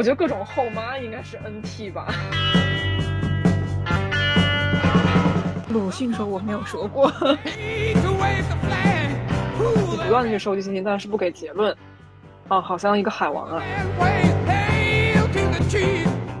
[0.00, 2.06] 我觉得各种后妈应该是 NT 吧。
[5.68, 7.12] 鲁迅说我没有说过。
[7.44, 7.92] 你
[9.98, 11.76] 不断的去收集信息，但是不给结论。
[12.48, 13.62] 啊，好像一个海王啊。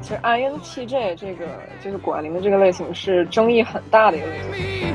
[0.00, 1.46] 其实 INTJ 这个
[1.84, 4.94] 就是谷爱凌的这个类型是争议很大的一个类型。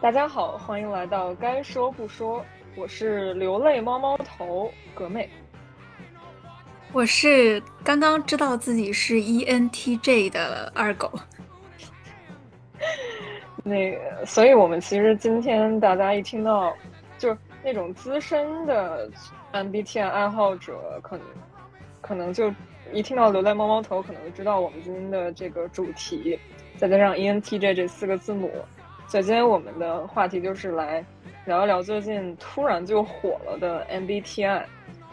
[0.00, 2.44] 大家好，欢迎来到该说不说，
[2.74, 5.28] 我是流泪猫猫头格妹。
[6.92, 11.10] 我是刚刚知道自己是 ENTJ 的二狗。
[13.64, 16.74] 那个，所以我们其实今天大家一听到。
[17.18, 19.08] 就那种资深的
[19.52, 21.24] MBTI 爱好者，可能
[22.00, 22.52] 可能就
[22.92, 26.36] 一听到“流泪猫猫头”，可能就知道我们今天的这个主题。
[26.76, 28.50] 再加上 ENTJ 这四个字母，
[29.06, 31.04] 所以今天我们的话题就是来
[31.46, 34.62] 聊一聊最近突然就火了的 MBTI。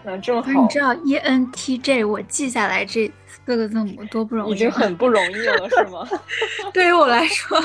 [0.01, 6.07] 那正好，你知道 ENTJ 我记下来这四个字母多不容易，已经很不容易了，是吗？
[6.73, 7.61] 对于我来说，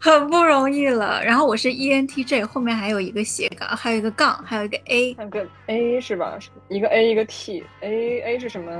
[0.00, 1.22] 很不容易了。
[1.22, 6.36] 然后我是 ENTJ，后面还有一个斜杠，还有一个杠，还有一个 A，那个 A 是吧？
[6.68, 8.72] 一个 A 一个 T，A A 是什么？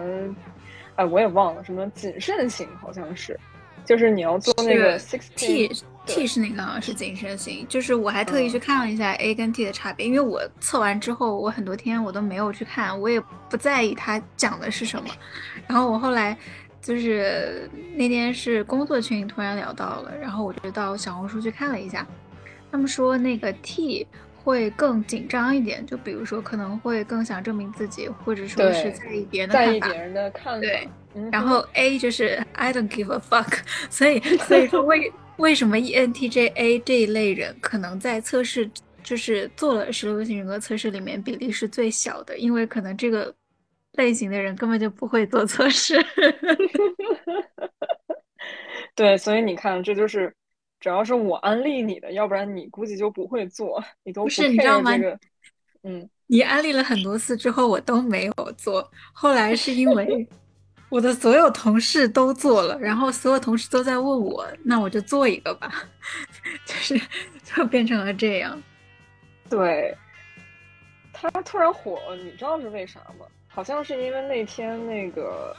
[0.97, 3.39] 哎，我也忘了，什么谨慎型好像是，
[3.85, 4.99] 就是你要做那个
[5.37, 5.71] T。
[6.07, 15.09] T 是那个是谨慎型，就是我还特意去看了一下 A 跟 T 的差别，因为我测完之后，我很多天我都没有去看，我也不在意它讲的是什么。
[15.67, 16.37] 然后我后来
[16.81, 22.07] 就是那天是工作群里突然聊到了，然后我就到小红书去看了一下，
[22.71, 24.07] 他们说那个 T
[24.45, 29.71] 会更紧张一点，就比如说可能会更想证明自己，或者说是在意别人的看法。
[29.71, 30.61] 在意别人的看法。
[30.61, 30.89] 对，
[31.33, 33.59] 然后 A 就是 I don't give a fuck，
[33.91, 35.13] 所以所以说为。
[35.39, 38.69] 为什么 ENTJA 这一类人可能在测试，
[39.03, 42.39] 就是做了十六型人格测试里面比例是最小的？
[42.39, 43.35] 因为可能这个
[43.93, 46.03] 类型的人根本就不会做测试。
[48.95, 50.35] 对，所以你看，这就是
[50.81, 54.93] 只要是我安利你的，要不然你估计就不会做，你都不是你知道吗？
[55.83, 60.27] 嗯，你安利了很多次之后，我都没有做，后来是因为。
[60.89, 65.71] 我的所有同事都做了，然后所有同事都在问我，那我就做一个吧，
[66.65, 67.01] 就是
[67.43, 68.63] 就变成了这样。
[69.51, 69.97] 对，
[71.13, 73.27] 他突然火了，你知道是为啥吗？
[73.49, 75.57] 好像是因为那天那个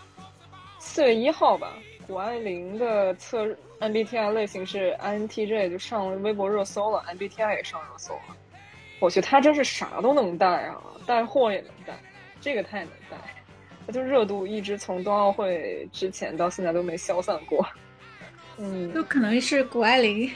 [0.80, 1.74] 四月一号吧，
[2.06, 3.46] 谷爱凌的测
[3.80, 8.36] MBTI 类型是 INTJ，就上微博热搜了，MBTI 也上热搜了。
[9.00, 11.94] 我去，他真是啥都能带啊，带货也能带，
[12.40, 13.18] 这个太能带。
[13.94, 17.66] 就热度一直从冬奥会之前到现在都没消散过，
[18.58, 20.30] 嗯，就可能是谷爱凌，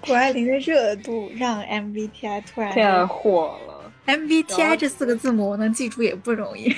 [0.00, 3.92] 谷爱凌的热度让 MBTI 突然太火了。
[4.06, 6.74] MBTI 这四个字母我能记住也不容易。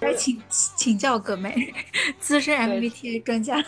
[0.00, 0.40] 来请
[0.76, 1.74] 请教各位
[2.18, 3.62] 资深 MBTI 专家，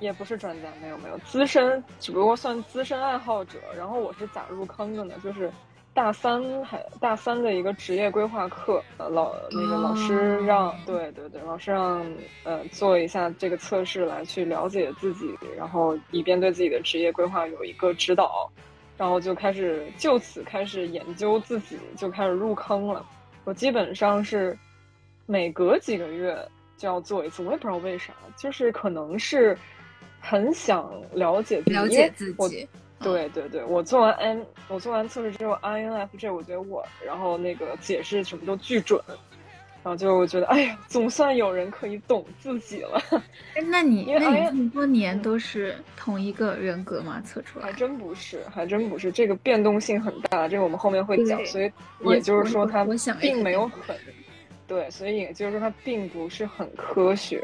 [0.00, 3.58] 也不是专家，没有没有资深，只不过算资深爱好者。
[3.76, 5.14] 然后我是咋入坑的呢？
[5.22, 5.52] 就是。
[5.94, 12.02] 大三还大三的一个职业规划课，呃，老那个老师让，对对对，老师让
[12.44, 15.26] 呃做一下这个测试来去了解自己，
[15.56, 18.50] 然后以便对自己的职业规划有一个指导，
[18.96, 23.04] 然后就开始就此开始研究自己，就开始入坑了。
[23.44, 24.56] 我基本上是
[25.26, 26.34] 每隔几个月
[26.78, 29.54] 就要做一次，我也不知道为啥，就是可能是
[30.20, 32.66] 很想了解了解自己。
[33.02, 39.00] 对对对，我做完 N，我做完测试之后，INFJ，我觉得我，然后那个解释什么都巨准，
[39.82, 43.02] 然后就我觉得，哎呀，总算有人可以懂自己了。
[43.54, 47.20] 哎，那你，那你这么多年都是同一个人格吗？
[47.24, 47.66] 测出来？
[47.66, 51.44] 还真不是，还真不是，这个变动性很大，这个我们后面会讲。
[51.46, 51.70] 所以
[52.04, 52.86] 也就是说，它
[53.20, 53.96] 并没有很，
[54.66, 57.42] 对，所以也就是说，它并不是很科学。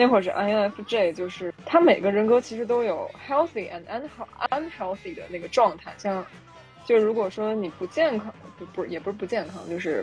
[0.00, 3.84] 那会儿是 INFJ，就是他每个人格其实都有 healthy and
[4.48, 5.92] unhealthy 的那个状态。
[5.98, 6.24] 像，
[6.86, 10.02] 就如果说你不健康，不不也不是不健康，就是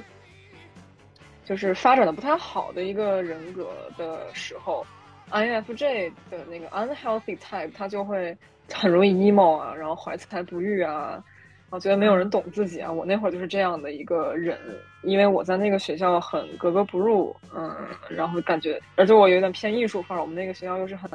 [1.44, 4.85] 就是发展的不太好的一个人格的时候
[5.31, 8.38] ，INFJ 的那个 unhealthy type，他就会
[8.71, 11.23] 很容易 emo 啊，然后怀才不遇啊。
[11.69, 12.89] 我觉得没有人懂自己啊！
[12.89, 14.57] 我那会儿就是这样的一个人，
[15.01, 17.75] 因为我在那个学校很格格不入，嗯，
[18.09, 21.09] 然后感觉，而且我有点偏艺术范儿，我们那个学校又是很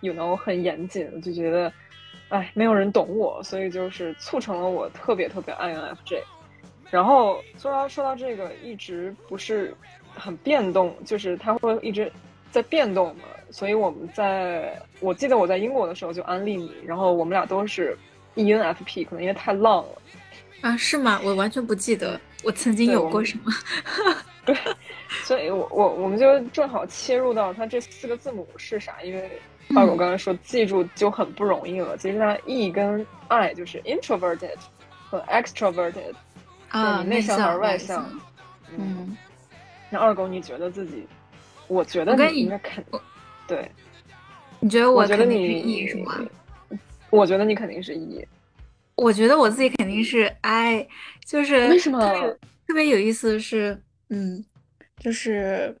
[0.00, 1.72] 有那种很严谨，就觉得，
[2.30, 6.20] 哎，没有人懂我，所以就是促成了我特别特别 INFJ。
[6.90, 9.72] 然后说到说到这个，一直不是
[10.16, 12.10] 很变动，就是它会一直
[12.50, 17.96] 在变动嘛，所以我们在我记得我在英国的时候就安利你，然后我们俩都是。
[18.36, 20.02] ENFP 可能因为太浪了
[20.62, 20.76] 啊？
[20.76, 21.20] 是吗？
[21.24, 22.20] 我完全不记得。
[22.44, 23.52] 我曾经有过什么？
[24.44, 24.56] 对，
[25.22, 29.40] 所以我我我们就正好切入到它这四个字母是啥，因为
[29.76, 31.96] 二狗刚才说记住就很不容易了。
[31.96, 34.56] 其实它 E 跟 I 就是 introverted
[35.08, 36.14] 和 extroverted，
[36.70, 38.04] 啊，内向还是外向？
[38.76, 39.16] 嗯，
[39.88, 41.06] 那二狗你觉得自己？
[41.68, 42.84] 我觉得你应该肯，
[43.46, 43.70] 对，
[44.58, 46.20] 你觉得我觉得你 E 是吗？
[47.12, 48.26] 我觉得你肯定是 E。
[48.94, 50.86] 我觉得我自己肯定是 I，
[51.24, 52.00] 就是为什么
[52.66, 53.78] 特别有意思的是，
[54.08, 54.44] 嗯，
[54.98, 55.76] 就是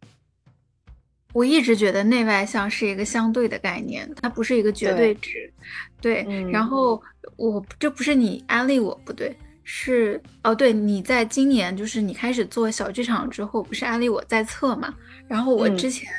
[1.32, 5.52] 我一直觉得内外向是一个相对的概念，它不是一个绝对值。
[6.00, 7.00] 对，然后
[7.36, 14.94] 我这不是你安利我不对，是哦，对你在今年就是你开始做小剧场之后，不是安利我在测嘛？
[15.28, 16.10] 然后我之前。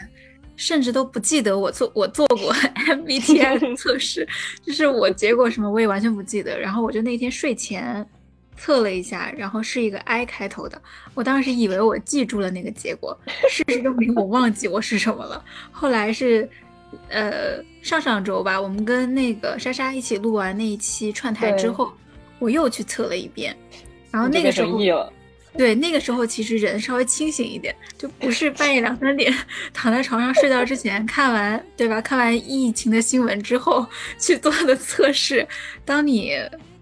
[0.55, 2.53] 甚至都不记得我做我做过
[2.87, 4.27] MBTI 测试，
[4.65, 6.59] 就是我结果什么我也完全不记得。
[6.59, 8.07] 然后我就那天睡前
[8.57, 10.81] 测了一下，然后是一个 I 开头的。
[11.13, 13.17] 我当时以为我记住了那个结果，
[13.49, 15.43] 事实证明我忘记我是什么了。
[15.71, 16.47] 后来是
[17.09, 21.91] 呃上上周吧，我们跟那个莎莎一起录完那一期串台之后，
[22.39, 23.55] 我又去测了一遍，
[24.11, 24.79] 然后那个时候。
[25.57, 29.33] 对，那个时候其实人稍微清醒一点，就不是半夜两三点
[29.73, 32.01] 躺在床上睡觉之前看完，对吧？
[32.01, 33.85] 看完疫情的新闻之后
[34.19, 35.47] 去做的测试。
[35.85, 36.35] 当你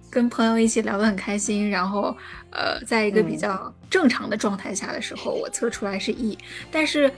[0.09, 2.15] 跟朋友一起聊得很开心，然后
[2.51, 6.37] 呃，在一个比较正常的状态下的时候，我测出来是 E。
[6.71, 7.11] 但是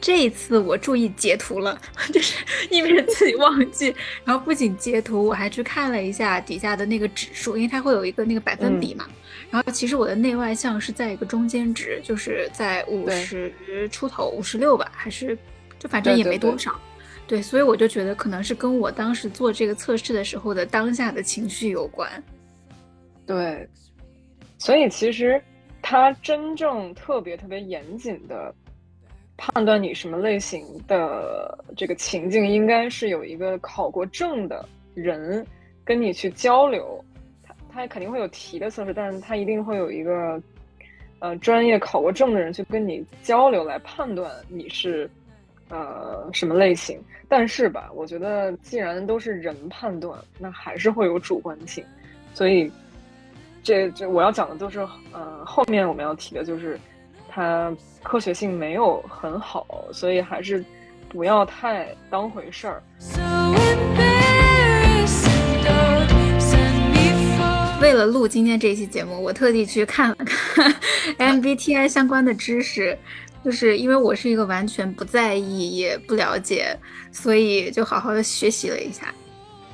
[0.00, 1.78] 这一次我注意截图了，
[2.12, 9.06] 就是因为自己忘记， 然后不仅截图，我还去看了一下底下的那个指数，因为它会有一个那个百分比嘛。
[9.50, 15.36] 然后其实我的内外向是在一个中间值，就是在五十出头，五十六吧，还是
[15.78, 16.78] 就反正也没多少。
[17.26, 22.10] 对，所以我就觉得可能是跟我当时做这个测试的时候的当下的情绪有关。
[23.26, 23.68] 对，
[24.58, 25.42] 所以其实
[25.82, 28.54] 他真正特别特别严谨的
[29.38, 35.46] 判断你什么类型的这个情境，应该是有一个考过证的人
[35.84, 37.02] 跟你去交流。
[37.42, 40.42] 他他肯定会有题的测试，但是他一定会有一个，
[41.20, 45.08] 呃，专业考过证的人去跟你交流来判断你是，
[45.70, 47.00] 呃，什么类型。
[47.28, 51.84] 但是吧，我觉得既然都是人判断，那还是会有主观性。
[52.34, 52.70] 所以，
[53.62, 54.80] 这这我要讲的都是，
[55.12, 56.78] 呃，后面我们要提的就是，
[57.38, 60.64] 它科学性没有很好，所以还是
[61.08, 62.82] 不要太当回事儿。
[67.80, 70.74] 为了录今天这期节目，我特地去看了看
[71.16, 72.98] MBTI 相关的知识，
[73.44, 76.76] 就是因为我是一个完全不在意也不了解，
[77.12, 79.14] 所以就好好的学习了一下。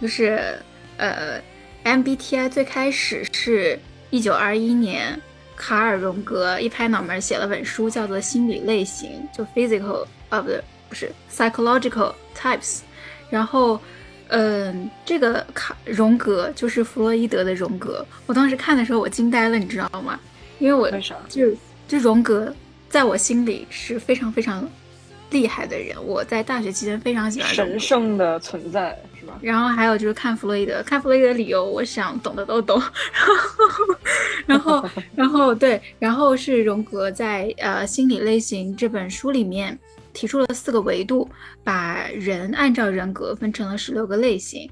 [0.03, 0.59] 就是
[0.99, 1.41] 呃
[1.83, 3.79] ，MBTI 最开始是
[4.11, 5.19] 一九二一年，
[5.57, 12.81] 卡尔荣格一拍脑门写了本书，叫做《心理类型》，就 Physical 啊不对，不是 Psychological Types，
[13.31, 13.81] 然后。
[14.29, 18.05] 嗯，这个卡荣格就是弗洛伊德的荣格。
[18.25, 20.19] 我当时看的时候，我惊呆了，你知道吗？
[20.59, 20.91] 因为我
[21.29, 21.55] 就
[21.87, 22.53] 就荣格
[22.89, 24.67] 在我心里是非常非常
[25.31, 25.95] 厉害的人。
[26.03, 29.39] 我在大学期间非常喜欢神圣的存在，是吧？
[29.43, 32.81] 然后还有就是看弗洛伊德，看弗洛伊德的理由，我想懂的都懂。
[34.47, 39.79] 然后，然后， 然后对，然后是荣格在呃《心理类型》这本书里面。
[40.17, 41.29] 提出了四个维度，
[41.65, 44.71] 把人按照人格分成了十六个类型。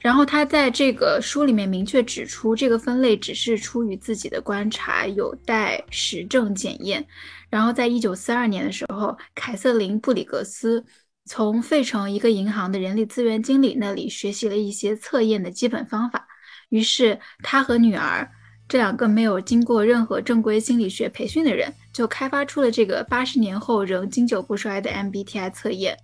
[0.00, 7.02] 然后他在这个书里面明确指出，这个分类只是出于自己的观察，有待实证检验。
[7.48, 10.84] 然后在一九四二年的时候，凯瑟琳·布里格斯
[11.28, 16.26] 从费城一个银行的人力资源经理那里学习了一些测验的基本方法，
[16.70, 18.28] 于是他和女儿。
[18.66, 25.96] 这两个没有经过任何正规心理学培训的人，就开发出了这个八十年后仍经久不衰的 MBTI 测验。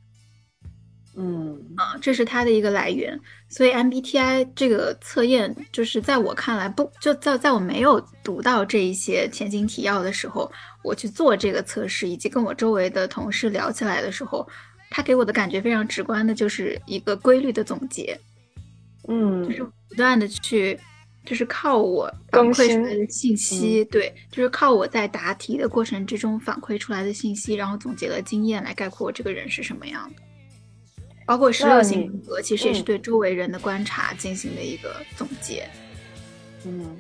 [1.15, 3.21] 嗯，啊，这是它的一个来源。
[3.51, 10.51] 所以 MBTI 这个测验，就是在我看来，不就在在我没有读到这一些前景提要的时候，
[10.83, 14.49] 我去做这个测试，以及跟我周围的同事聊起来的时候，
[14.95, 18.17] 他给我的感觉非常直观的，就是一个规律的总结。
[19.09, 20.79] 嗯，就是不断的去。
[21.27, 30.23] 就是靠我反馈出来的信息，对，就是靠我在答题的过程之中反馈出来的信息，然后总结了经验来概括我这个人是什么样的。
[31.25, 35.67] 包括十六型人格，其实也是对周围人的观察进行的一个总结。
[36.67, 36.95] 嗯，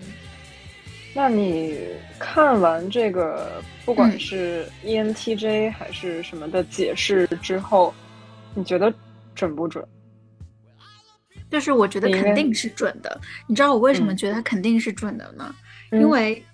[1.14, 1.78] 那你
[2.18, 7.94] 看完这个，不管是 ENTJ 还是什么的解释之后，
[8.54, 8.92] 你觉得
[9.34, 9.86] 准不准？
[11.50, 15.54] 就是我觉得肯定是准的，你知道我为什么觉得它肯定是准的呢？
[15.92, 16.44] 因为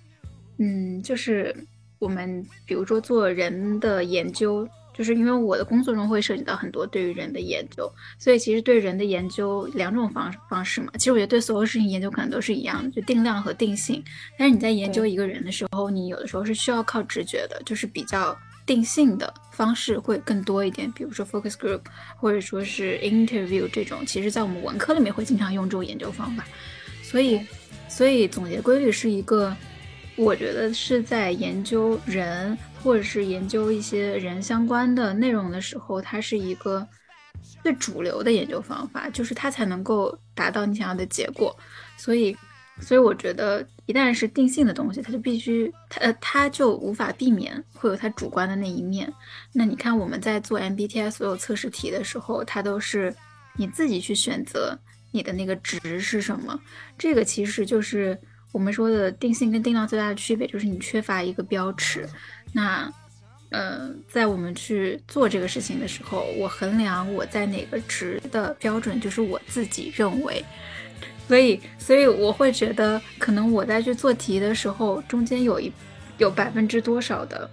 [0.59, 1.55] 嗯，就是
[1.97, 4.67] 我们比如说做人的研究。
[5.01, 10.91] 就是因为我的工作中会涉及到很多对于人的研究，所以其实对人的研究两种方方式嘛。
[10.99, 14.03] 其实我觉得对所有事情研究可能都是一样的，就定量和定性。
[14.37, 20.91] 但是你在研究一个人的时候，你有的时候是需要靠直觉的，就是比较定性的方式会更多一点。
[20.91, 21.81] 比如说 focus group，
[22.15, 26.45] 或者说是 interview 这种，其实在我们文科里面会经常用这种研究方法。
[27.01, 27.41] 所以，
[27.89, 29.51] 所以总结规律是一个，
[30.15, 32.55] 我觉得是在研究人。
[32.83, 36.87] 或者是研究一些人相关的内容的时候，它是一个
[37.63, 41.55] 最主流的研究方法，就是它才能够达到你想要的结果。
[41.97, 42.35] 所以，
[42.79, 49.11] 所以我觉得一旦是定性的东西，它就必须它呃它就无法避免会有它主观的那一面。
[49.53, 53.13] 那你看我们在做 MBTI 所有测试题的时候，它都是
[53.55, 54.77] 你自己去选择
[55.11, 56.59] 你的那个值是什么。
[56.97, 58.19] 这个其实就是
[58.51, 62.07] 我们说的定性跟定量最大的区别，就是你缺乏一个标尺。
[62.53, 62.91] 那，
[63.49, 70.43] 呃，在我们去做这个事情的时候，我衡量我在哪个值的标准，就是我自己认为。
[71.27, 75.71] 所以，所以我会觉得，可能我在去做题的时候，中间有一
[76.17, 77.49] 有百分之多少的，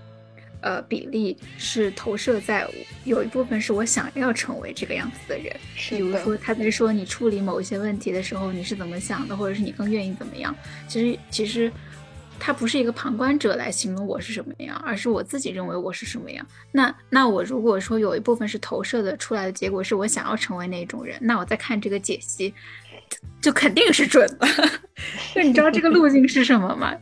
[0.62, 2.68] 呃，比例是投射在
[3.04, 5.54] 有一部分是我想要成为这个样子的人。
[5.88, 10.52] 比如说他在说你处理某一些问题的时候，你是怎么想的，或者是你更愿意怎么样？
[10.88, 11.72] 其实，其实。
[12.40, 16.46] 它不是一个旁观者来形容我是什么样，而是我自己认为我是什么样。
[16.72, 22.54] 那那我如果说有一部分是投射的出来的结果是我想要成为那种人，那我再看这个解析，
[23.40, 24.46] 就肯定是准的。
[25.34, 26.96] 就你知道这个路径是什么吗？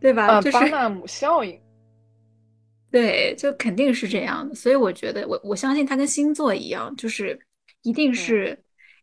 [0.00, 0.40] 对吧？
[0.40, 1.58] 就是巴纳姆效应。
[2.90, 4.54] 对，就肯定是这样的。
[4.54, 7.38] 所以我觉得，我我相信它跟星座一样，就是
[7.82, 8.58] 一定是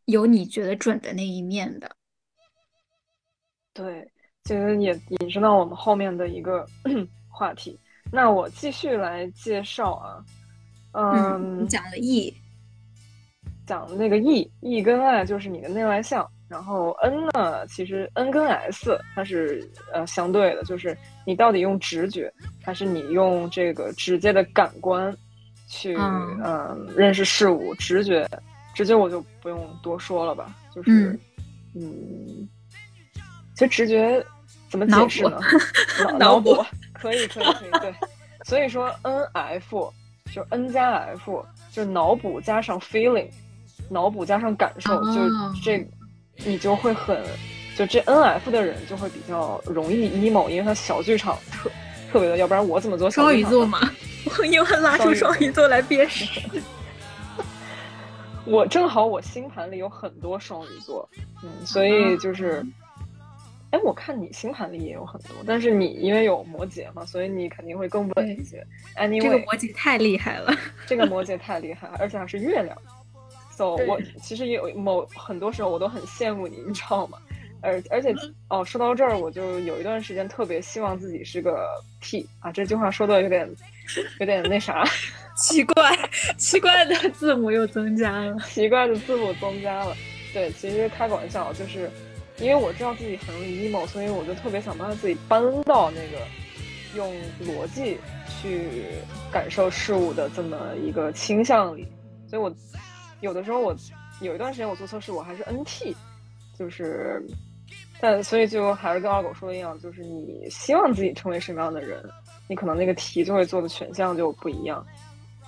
[0.06, 1.96] 有你觉得准的那一面的。
[3.74, 4.12] 对。
[4.48, 6.66] 其实也引申到我们后面的一个
[7.28, 7.78] 话题。
[8.10, 10.24] 那我继续来介绍啊，
[10.94, 12.34] 嗯，讲了 E，
[13.66, 25.14] 讲那个 E，E 跟 I 就是你的内外向，然后 N 呢，其实 N 跟 S 它是呃相对的，就是你到底用直觉还是你用这个直接的感官
[25.68, 27.76] 去嗯认识事物。
[27.76, 28.26] 直觉，
[28.74, 31.20] 直觉我就不用多说了吧，就是
[31.76, 32.48] 嗯，
[33.54, 34.26] 其实直觉。
[34.86, 35.40] 怎么解释呢？
[36.20, 37.94] 脑补可以可以可以对，
[38.44, 39.94] 所以说 N F
[40.34, 43.30] 就 N 加 F 就是脑补加上 feeling，
[43.90, 45.22] 脑补加上感受，就
[45.64, 45.88] 这
[46.46, 47.22] 你就会很
[47.78, 51.70] 就这 N F 的人就会比较容易 emo，因为他小剧场特
[52.12, 53.80] 特别的，要不然我怎么做双鱼座嘛？
[54.40, 56.42] 我又拉出双鱼座来辨识。
[58.46, 61.08] 我正好我星盘里有很多双鱼座，
[61.44, 62.66] 嗯，所以就是。
[63.72, 68.66] 哎，我看你星盘里也有很多，但是你因为有摩羯嘛，所以你肯定会更稳一些。
[68.96, 70.56] Anyway，这个摩羯太厉害了，
[70.86, 72.78] 这个摩羯太厉害，而且还是月亮。
[73.52, 77.18] So，我其实也有某很多时候我都很羡慕你，你知道吗？
[77.60, 78.16] 而而且
[78.50, 81.68] 哦，说到这儿，我就有一段时间特别希望自己是个
[82.00, 83.50] T 啊，这句话说的有点
[84.20, 84.86] 有点那啥，
[85.36, 85.92] 奇怪，
[86.38, 89.94] 奇怪的字母又增加了， 奇怪的字母增加了。
[90.34, 91.92] 对，其实开个玩笑，就是。
[92.40, 96.24] 因为我知道自己很容易 emo，所以我就特别想把自己搬到那个
[96.96, 98.84] 用逻辑去
[99.32, 101.88] 感受事物的这么一个倾向里。
[102.30, 102.54] 所以我
[103.22, 103.76] 有的时候我
[104.22, 105.96] 有一段时间我做测试我还是 NT，
[106.60, 107.20] 就是，
[108.00, 112.08] 但所以就还是跟二狗说的一样，就是你希望自己成为什么样的人，
[112.48, 114.86] 你可能那个题就会做的选项就不一样。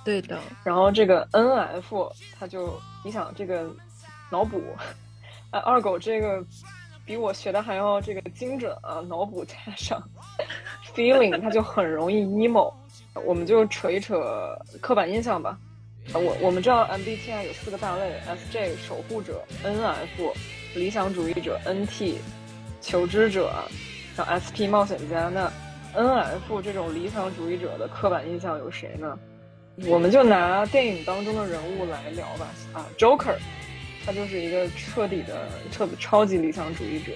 [0.04, 0.40] 对的。
[0.64, 3.70] 然后这个 NF，它就你想这个
[4.28, 4.60] 脑补，
[5.52, 6.44] 哎，二狗这个。
[7.10, 9.00] 比我学的还要这个精准啊！
[9.08, 10.00] 脑补加上
[10.94, 12.72] feeling，它就很容易 emo。
[13.24, 15.58] 我们就扯一扯刻板印象吧。
[16.14, 18.20] 我我们知道 MBTI 有四个大类
[18.52, 20.32] ：SJ 守护者、NF
[20.76, 22.18] 理想主义者、NT
[22.80, 23.52] 求知者，
[24.16, 25.28] 像 SP 冒险家。
[25.28, 25.50] 那
[25.96, 29.18] NF 这种理想主义者的刻板印象有谁呢？
[29.88, 32.46] 我们就拿电影当中的人物来聊吧。
[32.72, 33.34] 啊，Joker。
[34.04, 37.12] 他就是一个彻底的、彻超级理想主义者，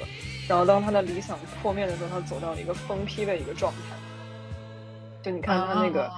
[0.49, 3.79] 然后当他的理想破灭的时候，他走到了一个疯批的一个状态。
[5.23, 6.11] 就你看他那个，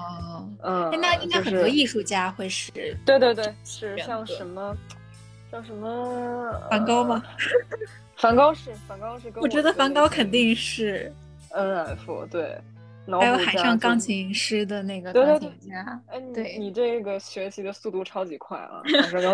[0.63, 2.71] 嗯，那应该很多艺术家会是，
[3.05, 4.77] 对对对，是像什么，
[5.53, 7.23] 叫什么梵高吗？
[8.17, 11.13] 梵高是梵高是，我觉得梵高肯定是
[11.51, 12.59] N F 对。
[13.21, 18.83] 还有海上钢琴师的那个钢琴家，哎，对你这个学习的速度超级快啊！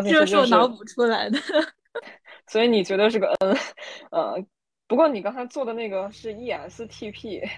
[0.04, 1.38] 这是我脑补出来的，
[2.48, 3.56] 所以你觉得是个 N，
[4.10, 4.44] 呃，
[4.86, 7.48] 不过你刚才做的那个是 ESTP，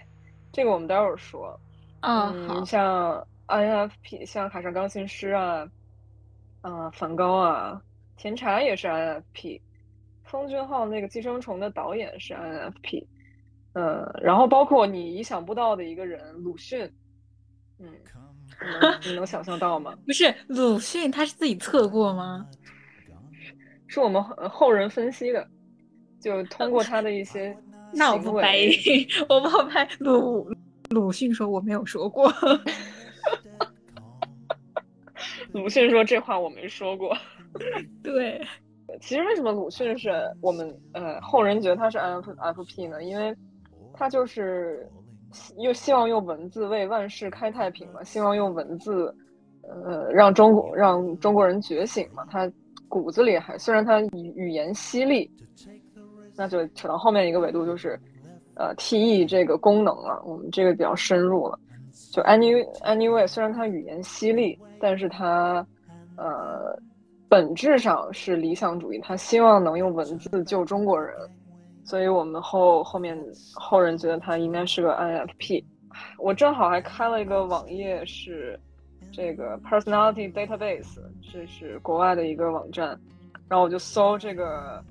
[0.53, 1.59] 这个我们待会儿说。
[2.07, 5.67] 嗯，像 INFP，像海上钢琴师啊，
[6.61, 7.81] 啊，梵高啊，
[8.17, 9.61] 甜茶也是 INFP，
[10.23, 13.07] 风俊昊那个寄生虫的导演是 INFP，
[13.75, 16.91] 嗯，然后包括你意想不到的一个人鲁迅，
[17.79, 17.91] 嗯，
[19.05, 19.95] 你能想象到吗？
[20.07, 22.47] 不是鲁迅，他是自己测过吗？
[23.87, 25.47] 是我们后人分析的，
[26.21, 27.57] 就通过他的一些
[27.95, 28.57] 那我不拍，
[29.29, 30.49] 我不拍鲁
[30.91, 32.33] 鲁迅说我没有说过，
[35.53, 37.17] 鲁迅说这话我没说过。
[38.03, 38.45] 对，
[39.01, 43.03] 其实为什么鲁迅是我们呃后人觉得他是 INFP 呢？
[43.05, 43.33] 因为
[43.95, 44.87] 他就是
[45.59, 49.15] 又希望用文字为万世开太平嘛，希望用文字
[49.63, 52.51] 呃让中国让中国人觉醒嘛，他。
[52.87, 55.29] 骨子里还虽然他语言犀利，
[56.37, 57.99] 那就扯到后面一个维度，就是
[58.55, 60.23] 呃 T E 这个功能了。
[60.25, 61.59] 我们这个比较深入了。
[62.13, 65.67] 就 any anyway，虽然他语言犀利，但是他
[66.17, 66.79] 呃
[67.29, 71.17] 本质上是理想主义，他希望能用文字救中国人。
[71.85, 73.19] 所以我们后后面
[73.55, 75.65] 后人觉得他应该是个 INFp，。
[76.19, 78.59] 我正好还开了一个网页是。
[79.13, 80.99] 这个 personality database
[81.33, 82.99] 这是国外的一个网站，
[83.49, 84.85] 然后我就搜这个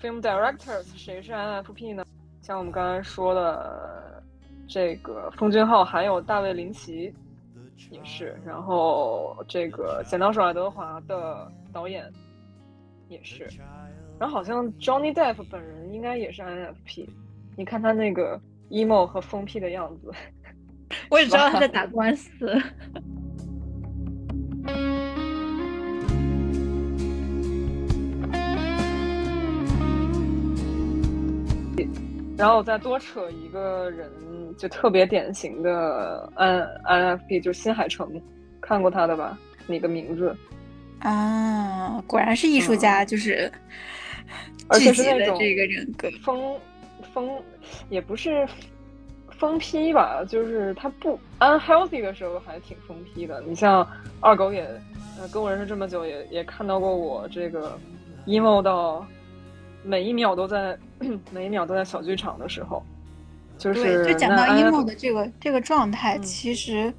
[0.00, 2.04] film directors 谁是 INFP 呢？
[2.40, 4.22] 像我们刚才说的
[4.68, 7.12] 这个奉俊昊，还有大卫林奇
[7.90, 12.08] 也是，然后这个剪刀手爱德华的导演
[13.08, 13.50] 也是，
[14.18, 17.06] 然后好像 Johnny Depp 本人应该也是 INFP，
[17.56, 18.40] 你看他那个
[18.70, 20.10] emo 和疯批的样子，
[21.10, 22.30] 我也知道他在打官司。
[32.36, 34.10] 然后我再多扯一个人，
[34.58, 38.20] 就特别典型的 N INFP，就是新海诚，
[38.60, 39.38] 看过他的吧？
[39.66, 40.36] 哪个名字？
[40.98, 43.50] 啊，果然是艺术家，就是
[44.68, 46.58] 而且是那种这个人格疯
[47.12, 47.42] 疯，
[47.90, 48.46] 也不是
[49.30, 50.24] 疯批吧？
[50.28, 53.42] 就是他不 unhealthy 的时候还挺疯批的。
[53.46, 53.86] 你像
[54.20, 54.62] 二狗也，
[55.18, 57.78] 呃，跟我认识这么久，也也看到过我这个
[58.26, 59.06] emo 到。
[59.86, 60.78] 每一秒都在，
[61.30, 62.82] 每一秒都在小剧场的时候，
[63.58, 66.90] 就是就讲到 emo 的这个这个状态，其实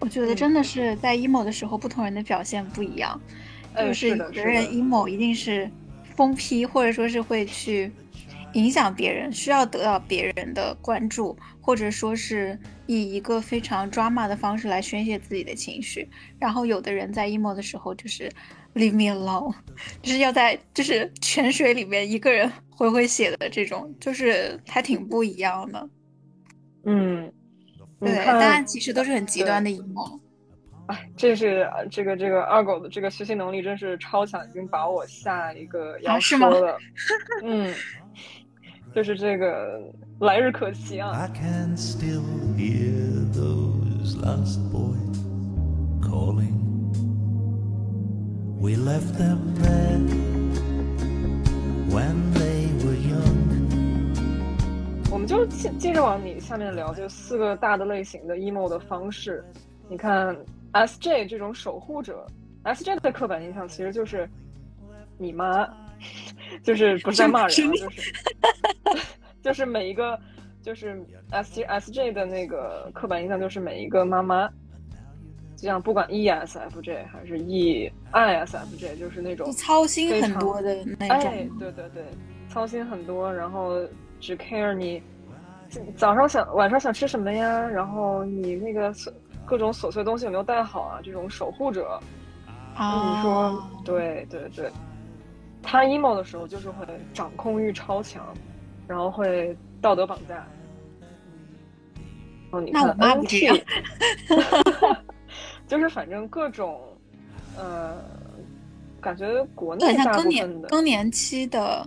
[0.00, 3.20] 我觉得真的是在 emo 的时候，不同人的表现不一样。
[3.78, 5.70] 就是有的人 emo 一定是
[6.16, 7.90] 疯批，或者说是会去
[8.54, 16.08] 影响别人，需要得到别人的关注，或者说是以一个非常 drama 的方式来宣泄自己的情绪。
[16.38, 18.30] 然后有的人在 emo 的时候就是。
[18.74, 19.52] Leave me alone，
[20.02, 25.88] 就是要在就是泉水里面一个人回回血的这种，就是还挺不一样的。
[26.84, 27.32] 嗯，
[27.98, 30.20] 对，大家其实都是很极端的阴谋。
[30.88, 36.78] 哎，这是这个这个二狗的这个学习能力真是超强，已经把我下一个要说了。
[37.44, 37.74] 嗯，
[38.94, 39.80] 就是这个
[40.20, 41.28] 来日可期啊。
[48.60, 50.00] We left them there
[51.88, 53.46] when they were young。
[55.12, 59.44] 我们就接接着往你下面聊，就四个大的类型的 emo 的方式。
[59.88, 60.36] 你看
[60.72, 62.26] SJ 这种守护者
[62.64, 64.28] ，SJ 的刻板印象其实就是
[65.16, 65.68] 你妈，
[66.62, 67.88] 就是不是在骂人，就是
[69.42, 70.18] 就是 每一个
[70.62, 71.00] 就是
[71.30, 74.48] SJ SJ 的那个刻板印象就是每一个妈妈。
[75.56, 81.18] 就像不管 E S F J 还是 E I S F J，就是那种操心很多的那种。
[81.18, 82.04] 哎，对对对，
[82.48, 83.80] 操心很多，然后
[84.20, 85.02] 只 care 你
[85.96, 88.94] 早上想晚上想吃什么呀，然后你那个
[89.48, 91.00] 各种琐碎东西有没有带好啊？
[91.02, 91.98] 这种守护者，
[92.78, 94.70] 你说对对对，
[95.62, 98.26] 他 emo 的时候就是会掌控欲超强，
[98.86, 100.46] 然后会道德绑架。
[102.50, 103.48] 哦，你看 T。
[105.66, 106.80] 就是反正各种，
[107.58, 107.96] 呃，
[109.02, 111.86] 感觉国内大部分的更年期的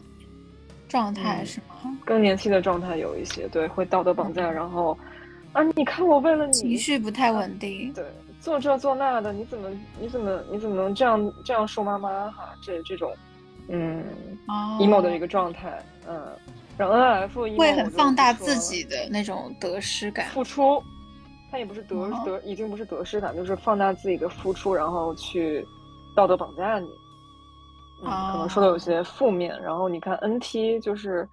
[0.88, 1.98] 状态是吗？
[2.06, 4.96] 更年期的状态有一些对，会道德绑架，然后
[5.54, 8.06] 啊，你看我为了你情绪不太稳定，对，
[8.40, 12.54] 做这做那的，你怎么你怎么你怎么能这样这样说妈妈哈？
[12.62, 13.14] 这这种
[13.68, 14.04] 嗯
[14.80, 16.22] ，emo 的一个状态，嗯，
[16.78, 20.82] 然后 N F 会很放大自己的那种得失感，付出。
[21.52, 25.68] 他也不是得得，已经不是得失感，就是放大自己的付出，然后去
[26.16, 26.88] 道德绑架你。
[28.02, 29.62] 可能说的有些负面。
[29.62, 31.28] 然后你看 NT，就是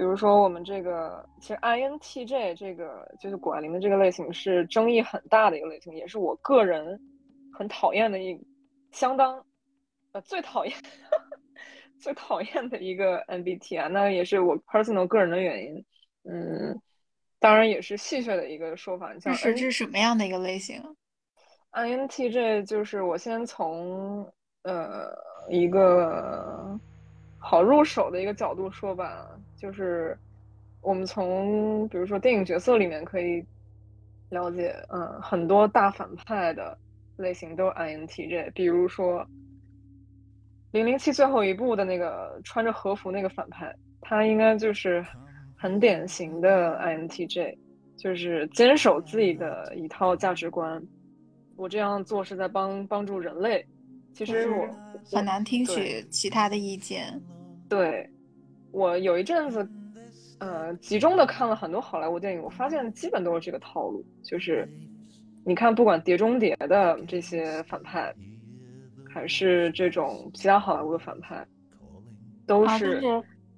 [0.00, 6.98] 比如说我们这个，其实 INTJ 这个就是谷爱凌的这个类型是争议很大的一个类型，也是我个人
[7.52, 8.42] 很讨厌的一，
[8.92, 9.44] 相当
[10.12, 10.74] 呃最讨厌
[12.00, 15.84] 最讨厌的一个 MBTI，那也是我 personal 个人的原因。
[16.24, 16.80] 嗯，
[17.38, 19.12] 当然也是戏谑的一个说法。
[19.18, 20.82] 像是这是什么样的一个类型
[21.72, 24.26] ？INTJ 就是我先从
[24.62, 25.12] 呃
[25.50, 26.80] 一个。
[27.42, 29.26] 好入手的一个角度说吧，
[29.60, 30.16] 就是
[30.80, 33.44] 我们从比如说电影角色里面可以
[34.30, 36.76] 了解，嗯，很多大反派的
[37.16, 38.52] 类型都是 INTJ。
[38.52, 39.20] 比如说
[40.72, 45.04] 《零零七》最后一部的那个穿着和服那个反派，他应该就是
[45.56, 47.54] 很典型的 INTJ，
[47.98, 50.82] 就是坚守自己的一套价值观。
[51.56, 53.62] 我这样做是在帮帮助人类。
[54.14, 54.66] 其实我
[55.12, 57.20] 很难听取其他的意见。
[57.68, 58.08] 对，
[58.72, 59.68] 我有一阵子，
[60.38, 64.04] 呃，集中的看了很多好莱坞电影，我发现基本都是这个套路。
[64.22, 64.68] 就是
[65.44, 68.14] 你看，不管《碟中谍》的这些反派，
[69.08, 71.46] 还是这种其他好莱坞的反派，
[72.46, 73.00] 都是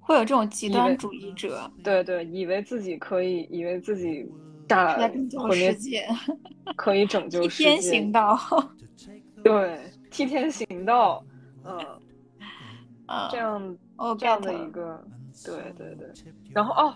[0.01, 1.70] 会有这种极端主义者。
[1.85, 4.27] 对对，以为自己可以，以为自己
[4.66, 4.96] 大
[5.38, 6.07] 毁灭世界，
[6.77, 8.38] 可以拯 救世界，替天行道。
[9.42, 9.79] 对。
[10.12, 11.25] 替天行道，
[11.64, 11.79] 嗯，
[13.31, 15.03] 这样哦这样的一个，
[15.44, 16.09] 对对对，
[16.55, 16.94] 然后哦，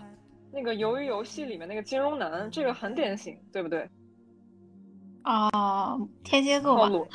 [0.51, 3.89] 那个鱿鱼游戏里面那个金融男，这个很典型，对不对？
[5.23, 7.07] 哦，天蝎座套路。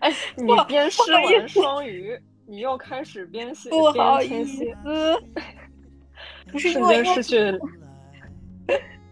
[0.00, 4.76] 哎，你边吃完双鱼，你又开始边 写边天蝎，
[6.58, 7.58] 瞬间失去，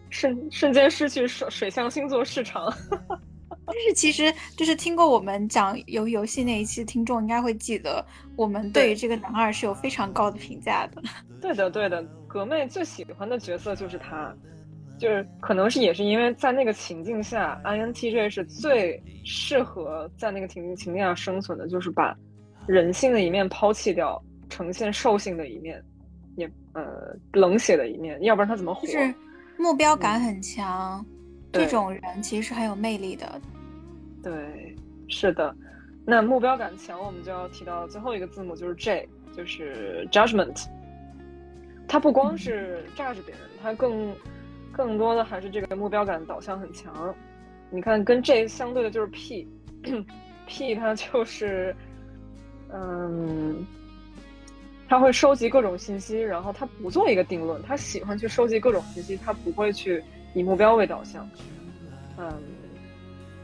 [0.09, 2.71] 瞬瞬间失去水水象星座市场。
[3.77, 8.03] 但是其实，就是听过我们讲游游戏那一期，听众应该会记得，
[8.37, 11.03] 我们对于这个男二是有非常高的评价的。
[11.41, 14.33] 对的，对的，格妹最喜欢的角色就是他，
[14.97, 22.15] 就是可能是也是因为在那个情境下，INTJ 是最适合在那个情境情境下生存的，就是把
[22.65, 25.83] 人性的一面抛弃掉，呈现兽性的一面，
[26.37, 28.87] 也呃冷血的一面，要不然他怎么活？
[28.87, 29.13] 就是
[29.57, 31.05] 目标感很强，
[31.51, 33.41] 这种人其实是很有魅力的。
[34.25, 34.75] 对，
[35.07, 35.55] 是的，
[36.03, 39.07] 那目标感强，我们就要提到最后一个字母，就是 J，
[39.37, 40.65] 就是 Judgment。
[41.87, 44.11] 它不光是 judge 别人，它更
[44.71, 47.13] 更多的还是这个目标感导向很强。
[47.69, 51.75] 你看，跟 J 相对的就是 P，P 它就是，
[52.73, 53.63] 嗯，
[54.89, 61.29] 他会收集各种信息，然后他不做一个定论，他喜欢去收集各种信息，他不会去以目标为导向，
[62.17, 62.33] 嗯。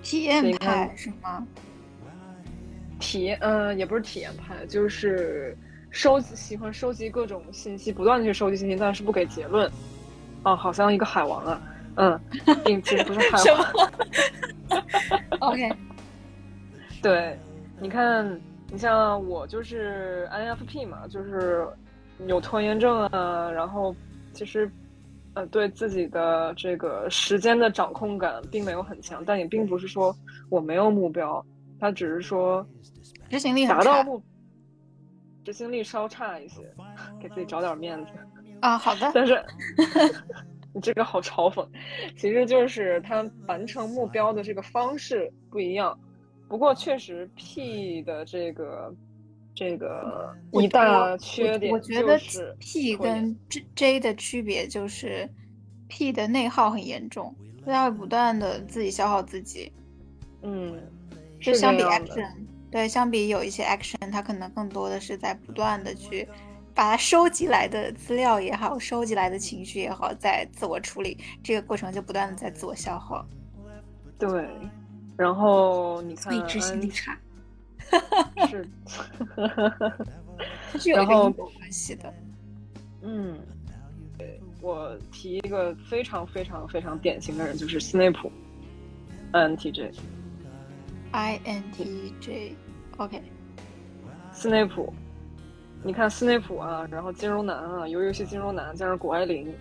[0.01, 1.45] 体验派是吗？
[2.99, 5.57] 体验，嗯，也不是体验派，就是
[5.89, 9.69] 收集，喜欢收集各种信息，不断的去收集信息，但是不给结论。
[10.43, 11.61] 哦，好像一个海王啊，
[11.95, 12.19] 嗯，
[12.63, 14.81] 并其实不是海王。
[15.39, 15.71] OK，
[17.01, 17.37] 对，
[17.79, 18.39] 你看，
[18.71, 21.67] 你像我就是 INFP 嘛，就是
[22.27, 23.95] 有拖延症啊，然后
[24.33, 24.69] 其实。
[25.33, 30.13] 呃，对自己的这个时间的掌控感并没有很强，但也并不是说
[30.49, 31.43] 我没有目标，
[31.79, 32.65] 他只是说
[33.29, 34.21] 执行力达到目，
[35.45, 36.61] 执行力稍差一些，
[37.19, 38.11] 给自己找点面子
[38.59, 38.77] 啊。
[38.77, 39.41] 好的，但是
[40.73, 41.65] 你 这个好嘲讽，
[42.17, 45.97] 其实就是他完成目标的这个方式不一样。
[46.49, 48.93] 不过确实 P 的这个。
[49.53, 52.19] 这个一大缺点，我觉得
[52.59, 53.37] P 跟
[53.75, 55.29] J 的区别就是
[55.87, 57.35] ，P 的内耗很严重，
[57.65, 59.71] 他会不断的自己消耗自己。
[60.41, 60.81] 嗯，
[61.39, 62.31] 就相比 Action，
[62.71, 66.27] 对，相比有一些 Action，他可能更多的是在不断的去
[66.73, 73.23] 把它收集来的资料也好，收集来的情绪也好，在自我处理，这个过程就不断的在自我消耗。
[74.17, 74.47] 对，
[75.17, 77.15] 然后你看，所以执行力差。
[78.49, 78.67] 是，
[80.71, 82.13] 它是有因果关系的。
[83.01, 83.37] 嗯，
[84.17, 88.31] 对我提一个非常非常非常典型的人，就是斯内普
[89.33, 89.91] ，INTJ。
[91.11, 92.53] INTJ，OK。
[94.31, 94.93] 斯内普，
[95.83, 99.53] 你看斯内普啊，然后金融男啊，游游戏金融男加上谷爱凌，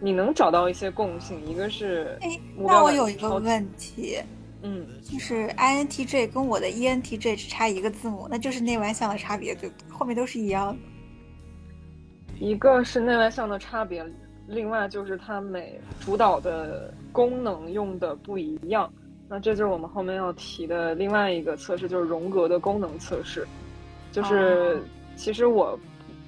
[0.00, 4.18] 你能找到一些共性，一个是，哎，那我有一个问题。
[4.62, 9.90] 嗯，就是 INTJ 跟我的 ENTJ 只差一个字母，那就是内外向的差别，对不对？
[9.90, 10.78] 后面都是一样的。
[12.40, 14.04] 一个是内外向的差别，
[14.46, 18.92] 另外就是它每主导的功能用的不一样。
[19.28, 23.46] 那这就是我们后面要提的另外一个测试，就是荣格的功能测试。
[24.10, 24.82] 就是
[25.16, 25.78] 其实我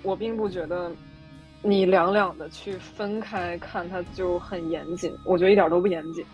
[0.03, 0.93] 我并不觉得
[1.63, 5.13] 你两两的去分开看，它就很严谨。
[5.25, 6.25] 我觉得一点都不严谨。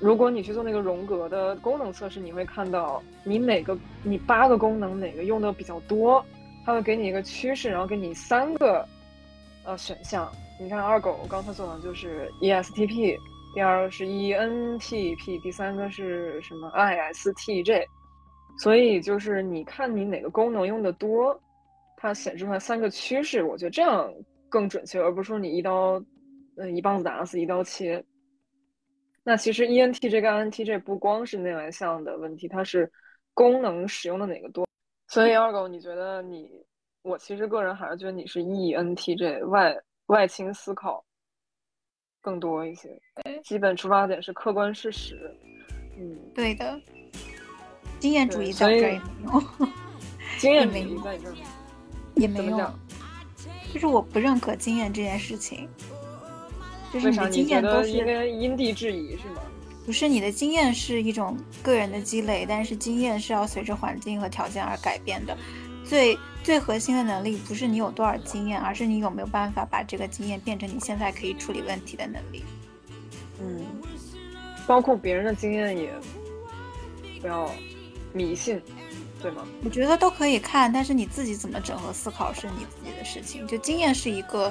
[0.00, 6.24] 如果你去做那个荣格的功能测试，你会看到你哪个你八个功能哪个用的比较多，
[6.64, 8.86] 它会给你一个趋势，然后给你三个
[9.64, 10.30] 呃选项。
[10.60, 13.16] 你看二狗刚才做的就是 ESTP，
[13.54, 17.84] 第二个是 ENTP，第三个是什么 ISTJ。
[18.58, 21.36] 所以就是你看你哪个功能用的多，
[21.96, 24.12] 它显示出来三个趋势，我觉得这样
[24.48, 26.00] 更准确，而不是说你一刀
[26.56, 28.04] 嗯一棒子打死一刀切。
[29.24, 32.88] 那其实 ENTJ 跟 INTJ 不光是内外向的问题，它是
[33.32, 34.64] 功能使用的哪个多。
[35.08, 36.48] 所以二狗，你觉得你
[37.02, 39.76] 我其实个人还是觉得你是 ENTJ 外。
[40.08, 41.02] 外倾思考
[42.20, 42.90] 更多一些，
[43.42, 45.34] 基本出发点是客观事实。
[45.96, 46.78] 嗯，对的。
[47.98, 49.42] 经验主义在这也没有，
[50.36, 51.32] 经验主义在这
[52.16, 52.70] 也没有。
[53.72, 55.66] 就是我不认可经验这件事情。
[56.94, 59.42] 就是你的经验都是应该因地制宜是吗？
[59.84, 65.36] 不是，你的经验是一种个人的积累，但是经验是要随着环境和条件而改变的。
[65.84, 72.44] 最最核心的能力不是你有多少经验，而是你有没有办法把这个经验变成你现在可以处理问题的能力。
[73.40, 73.66] 嗯，
[74.68, 75.92] 包括别人的经验也
[77.20, 77.50] 不要
[78.12, 78.62] 迷信，
[79.20, 79.44] 对吗？
[79.64, 83.46] 我觉得都可以看，但是你自己怎么整合思考是你自己的事情。
[83.46, 84.50] 就经验是一个，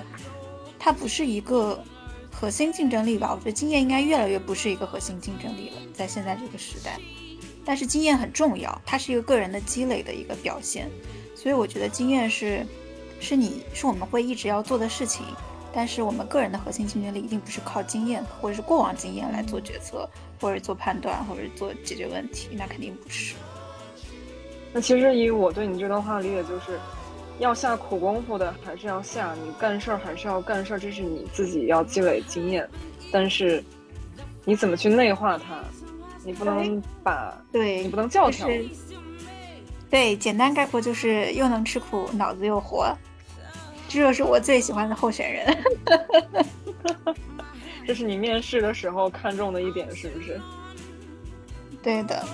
[0.77, 1.84] 它不是一个
[2.34, 3.32] 核心竞争力吧？
[3.32, 7.00] 我觉得经验应该越来越不是一个核心竞争力了，在现在这个时代。
[7.63, 10.89] 但是经验很重要，它是一个个人的积累的一个表现。
[11.34, 12.65] 所以我觉得经验是，
[13.22, 15.26] 是你是我们会一直要做的事情，
[15.74, 20.10] 但是我们个人的核心竞争力一定不是靠经验或者是过往经验来做决策，
[20.41, 23.36] 或者做判断，或者做解决问题，那肯定不是。
[24.74, 26.80] 那其实以我对你这段话理解，就是
[27.39, 32.67] 要下苦功夫的还是要下，你干事儿还是要干事儿，这是你自己要积累经验，
[33.12, 33.63] 但是
[34.46, 35.63] 你怎么去内化它，
[36.24, 38.48] 你不能把，对你不能教条。
[39.89, 42.96] 对，简单概括就是又能吃苦，脑子又活，
[43.88, 45.58] 这就是我最喜欢的候选人。
[47.86, 50.39] 这是你面试的时候看中的一点，是不是？
[51.82, 52.26] 对的。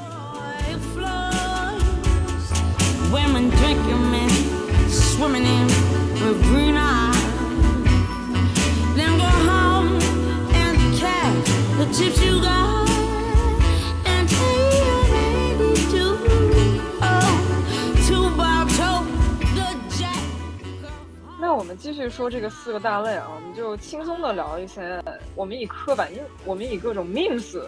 [21.60, 25.03] 我们继续说这个四个大类啊，我们就轻松的聊一些。
[25.36, 27.62] 我们以刻板印，我们以各种 memes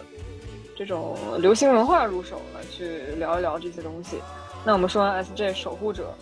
[0.76, 4.20] 这种流行文化入手来去聊一聊这些东西。
[4.64, 6.12] 那我们说完 S J 守护者，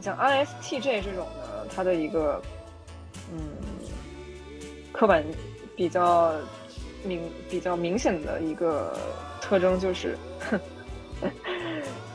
[0.00, 2.40] 像 I S T J 这种的，它的一个
[3.32, 3.38] 嗯
[4.92, 5.24] 刻板
[5.74, 6.32] 比较
[7.04, 8.96] 明比较明显的一个
[9.40, 10.16] 特征就是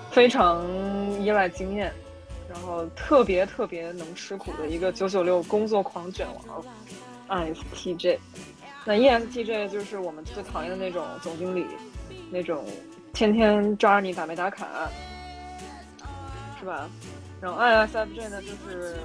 [0.09, 0.65] 非常
[1.21, 1.93] 依赖经验。
[2.49, 6.61] 然后特别特别能吃苦的一个九九六工作狂卷王
[7.29, 8.19] ，ISTJ。
[8.83, 11.65] 那 ESTJ 就是我们最讨厌的那种总经理，
[12.29, 12.65] 那种
[13.13, 14.89] 天天抓着你打没打卡，
[16.59, 16.89] 是吧？
[17.41, 18.95] 然后 ISFJ 呢，就是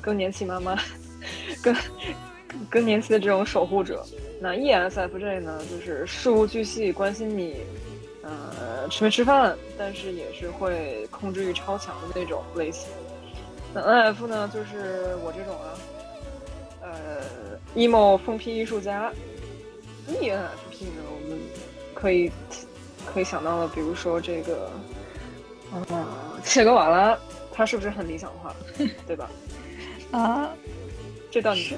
[0.00, 0.78] 更年期妈妈，
[1.62, 1.74] 更
[2.70, 4.04] 更年期的这种守护者。
[4.40, 7.56] 那 ESFJ 呢，就是事无巨细关心你。
[8.26, 12.88] 呃，吃没吃饭，但是也是会控制欲超强的那种类型。
[13.74, 15.68] 那 N F 呢，就是我这种啊，
[16.80, 17.20] 呃
[17.74, 19.12] ，emo 疯批艺术家。
[20.08, 21.38] E N F P 呢，我们
[21.92, 22.32] 可以
[23.04, 24.70] 可以想到的，比如说这个，
[25.92, 27.18] 啊，切格瓦拉，
[27.52, 28.54] 他是不是很理想化，
[29.06, 29.30] 对吧？
[30.12, 30.54] 啊，
[31.30, 31.76] 这倒是。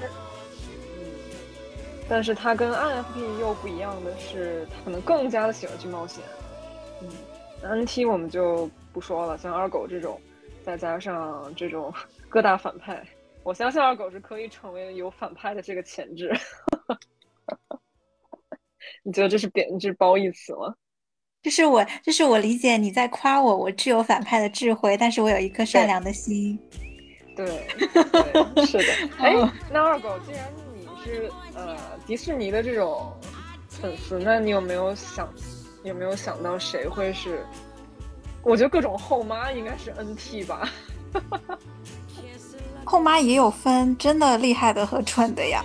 [2.09, 6.23] 但是他跟 INFP 又不一样的是，他可能更加的喜欢去冒险。
[7.03, 7.09] 嗯
[7.85, 10.21] ，NT 我们就不说了，像二狗这种，
[10.63, 11.93] 再加上这种
[12.29, 13.05] 各大反派，
[13.43, 16.33] 我相信二狗是可以成为有反派的这个潜质。
[19.03, 20.75] 你觉得这是贬这是褒义词吗？
[21.47, 26.59] 这是我就是我理解你在夸我，我具有反派的智慧，但是我有一颗善良的心。
[27.37, 27.47] 对，
[28.67, 28.85] 是的。
[29.23, 29.33] 哎，
[29.71, 30.89] 那二狗既然你。
[31.05, 33.13] 是呃，迪士尼的这种
[33.69, 35.33] 粉丝，那你有没有想，
[35.85, 37.47] 有没有想到谁会是？
[38.43, 40.69] 我觉得各种后妈应该是 NT 吧。
[42.85, 45.65] 后妈也有分真的厉害的和蠢的呀。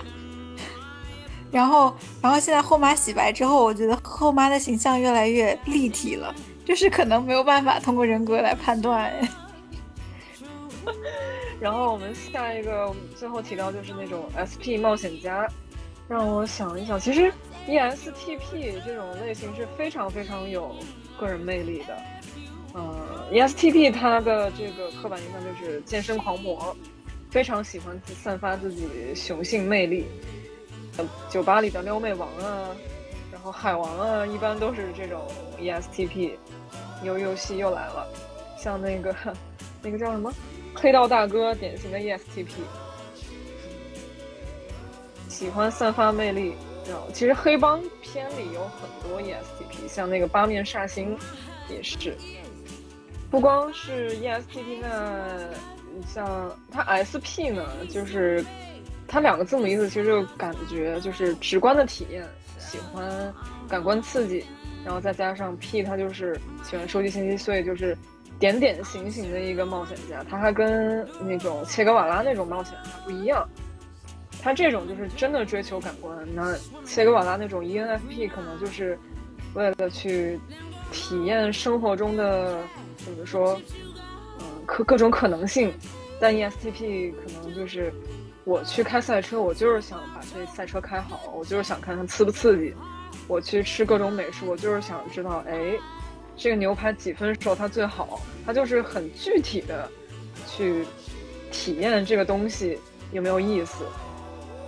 [1.52, 6.34] 然后，然后现在后妈洗白之后，我觉得后妈的形象越来越立体了，
[6.66, 9.12] 就是可能没有办法通过人格来判断。
[11.60, 15.48] 然后我们下一个最后提到就是那种 SP 冒险家，
[16.08, 17.32] 让我想一想，其实
[17.68, 20.76] ESTP 这种类型是非常非常有
[21.20, 21.96] 个人魅力的。
[22.74, 26.76] 呃，ESTP 它的这个刻板印象就是健身狂魔，
[27.30, 30.06] 非常喜欢散发自己雄性魅力。
[31.30, 32.70] 酒吧里的撩妹王啊，
[33.32, 35.28] 然后海王啊，一般都是这种
[35.60, 36.34] ESTP。
[37.04, 38.08] 游游戏又来了，
[38.56, 39.16] 像那个
[39.82, 40.32] 那个叫什么
[40.76, 42.48] 黑道大哥，典型的 ESTP，
[45.28, 46.54] 喜欢散发魅力。
[46.88, 51.18] 然后其实黑帮片里有很多 ESTP，像那个八面煞星
[51.70, 52.16] 也是。
[53.32, 55.50] 不光是 ESTP，那
[56.08, 58.46] 像它 SP 呢，就是
[59.12, 62.26] 它两个字母意思其实就感觉就是直观的体验，
[62.58, 63.34] 喜欢
[63.68, 64.46] 感官刺激，
[64.86, 67.98] 然后再加上 P，它就是喜欢收集信息，所以就是
[68.40, 70.24] 点点行型的一个冒险家。
[70.24, 73.46] 他还跟那种切格瓦拉那种冒险家不一样，
[74.42, 76.18] 他这种就是真的追求感官。
[76.34, 78.98] 那切格瓦拉那种 ENFP 可能就是
[79.56, 80.40] 为了去
[80.94, 82.58] 体验生活中的。
[83.04, 83.60] 怎么说？
[84.40, 85.74] 嗯，可各种可能性，
[86.20, 87.92] 但 ESTP 可能就是
[88.44, 92.74] 我去开赛车，我就是想把这赛车开好，我就是想看看刺不刺激。
[93.28, 95.78] 我去吃各种美食，我就是想知道，哎，
[96.36, 98.20] 这个牛排几分熟它最好？
[98.46, 99.88] 它就是很具体的
[100.48, 100.86] 去
[101.52, 102.80] 体验这个东西
[103.12, 103.86] 有没有意思。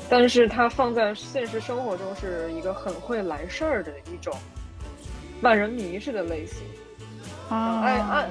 [0.10, 4.38] 但是它放在现实生活中是一个很会来事儿的一种
[5.42, 6.58] 万人迷似的类型。
[7.50, 8.30] I I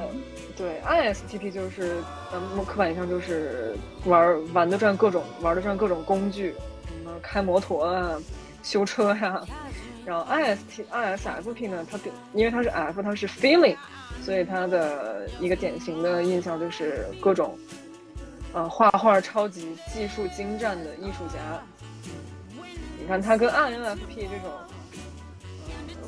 [0.57, 1.97] 对 ISTP 就是
[2.33, 6.55] 嗯，刻板印象就是玩玩得转各种玩得转各种工具，
[6.87, 8.19] 什么开摩托啊、
[8.62, 9.43] 修车呀。
[10.05, 11.99] 然后 IST ISFP 呢，它
[12.35, 13.77] 因为它是 F，它是 feeling，
[14.23, 17.57] 所以它的一个典型的印象就是各种
[18.53, 21.62] 呃画画超级技术精湛的艺术家。
[23.01, 24.51] 你看它跟 INFP 这种。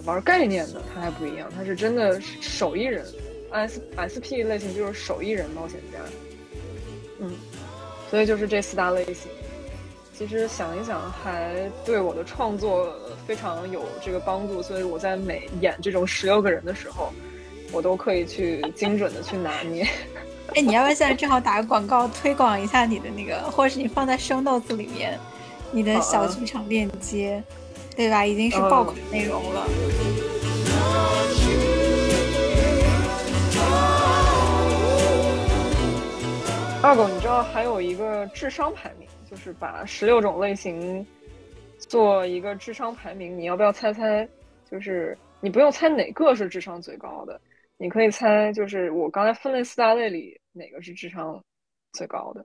[0.05, 3.07] 玩概念的，他还不一样，他是真的手艺人
[3.55, 5.99] ，S S P 类型就是手艺人冒险家，
[7.21, 7.33] 嗯，
[8.11, 9.31] 所以就是这四大类型，
[10.12, 12.93] 其实想一想还对我的创作
[13.27, 17.12] 非常有这个帮助，所以我在每演这种十六个人的时候，
[17.73, 19.88] 我都可以去精准的去拿捏。
[20.55, 25.19] 哎，你要不要现在正好打个广告，推广一下你的那个，或者是你放在 show notes 里面，
[25.71, 27.43] 你的小剧场链接。
[27.97, 28.27] 对吧？
[28.27, 29.69] 已经是爆款内容了。
[36.85, 41.05] 二狗，你知道还有一个智商排名，就是把十六种类型
[41.79, 43.38] 做一个智商排名。
[43.38, 44.29] 你要不要猜猜？
[44.70, 47.40] 就是你不用猜哪个是智商最高的，
[47.79, 51.42] 你可以猜，就是我刚才分类四大类里哪个是智商
[51.94, 52.44] 最高的。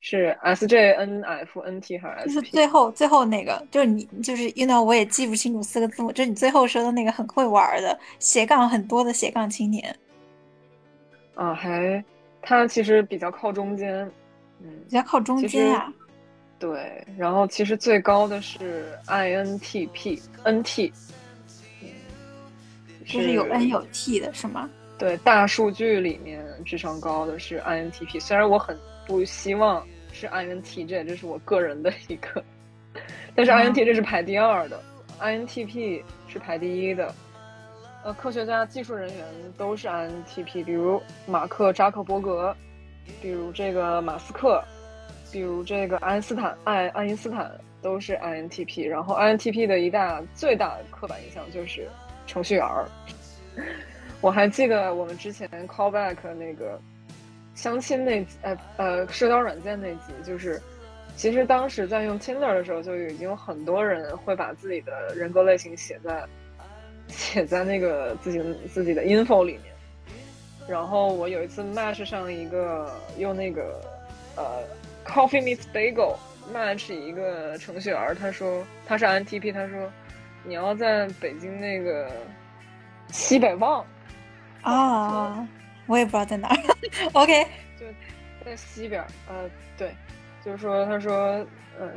[0.00, 2.34] 是 S J N F N T 还是？
[2.34, 9.96] 就是最后最后那个，就是你就是 you know 我也记不清楚四个字母，就是你最后说的那个很会玩的斜杠很多的斜杠青年。
[11.36, 12.04] 啊，还
[12.42, 14.04] 他其实比较靠中间，
[14.60, 15.92] 嗯，比较靠中间啊。
[16.58, 20.92] 对，然后其实最高的是 I N T P N T，
[23.06, 24.68] 就是有 N 有 T 的是吗？
[24.98, 28.76] 对，大数据里面智商高的是 I N T P，虽然我很。
[29.08, 32.44] 不希望是 INTJ，这是我个人的一个，
[33.34, 34.78] 但是 INTJ 是排第二的
[35.18, 37.10] ，INTP 是排第一的。
[38.04, 39.24] 呃，科学家、技术人员
[39.56, 42.56] 都是 INTP，比如马克扎克伯格，
[43.20, 44.62] 比如这个马斯克，
[45.32, 47.50] 比如这个爱因斯坦，爱爱因斯坦
[47.82, 48.88] 都是 INTP。
[48.88, 51.88] 然后 INTP 的一大最大刻板印象就是
[52.26, 52.88] 程序员儿。
[54.20, 56.80] 我还记得我们之前 callback 那个。
[57.54, 60.62] 相亲那集呃呃社交软件那集就是，
[61.16, 66.24] 其实当时在用 Tinder 的时候，就已经有很多人会把自己的人格类型写在
[67.08, 68.40] 写在那个自己
[68.72, 69.62] 自己的 info 里面。
[70.68, 73.80] 然后我有一次 match 上一个用那个
[74.36, 74.62] 呃
[75.04, 76.16] Coffee Meets Bagel
[76.52, 79.90] match 一个程序员，他说他是 INTP，他说
[80.44, 82.10] 你要在北京那个
[83.08, 83.84] 西北望
[84.62, 85.46] 啊。
[85.86, 86.56] 我也不知道在哪儿。
[87.14, 87.44] OK，
[87.80, 87.86] 就
[88.44, 89.48] 在西边呃，
[89.78, 89.90] 对，
[90.44, 91.14] 就是说，他说，
[91.78, 91.90] 呃，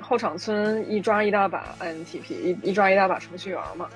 [0.00, 3.86] 后场村一抓一大把 INTP，一一抓一大把程序员嘛。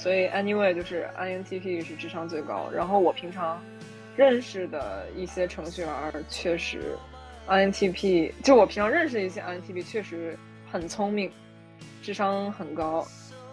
[0.00, 2.70] 所以 anyway，就是 INTP 是智商最高。
[2.74, 3.62] 然后我平常
[4.16, 5.90] 认识的一些程序员，
[6.26, 6.96] 确实
[7.46, 10.38] INTP，就我平常认识一些 INTP，确实
[10.72, 11.30] 很聪明，
[12.02, 13.06] 智商很高。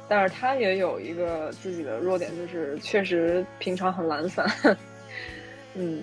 [0.07, 4.49] 但是他也有一个自己的弱点，就是确实平常很懒散。
[5.75, 6.01] 嗯，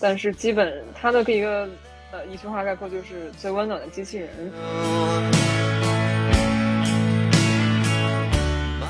[0.00, 1.68] 但是基本他的一个
[2.10, 5.71] 呃一句话概括就是最温暖的机器人。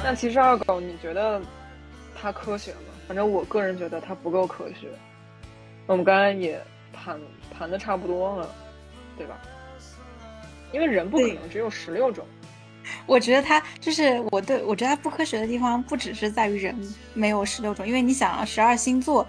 [0.05, 1.41] 那其实二狗，你觉得
[2.21, 2.79] 它科学吗？
[3.07, 4.89] 反正我个人觉得它不够科学。
[5.87, 6.61] 我们刚才也
[6.93, 7.21] 盘
[7.57, 8.55] 盘的差不多了，
[9.17, 9.41] 对吧？
[10.73, 12.25] 因为人不可能只有十六种。
[13.07, 16.77] 我觉得它就是我对我觉得它不科学的地方，不只是在于人
[17.15, 19.27] 没有十六种，因为你想啊，十二星座。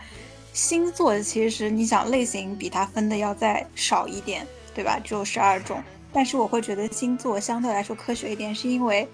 [0.54, 5.00] 星座其实你想类型比它分的要再少一点，对吧？
[5.04, 5.84] 只有十二种。
[6.12, 9.08] 但是我会觉得星座相对来说科学一点，是因为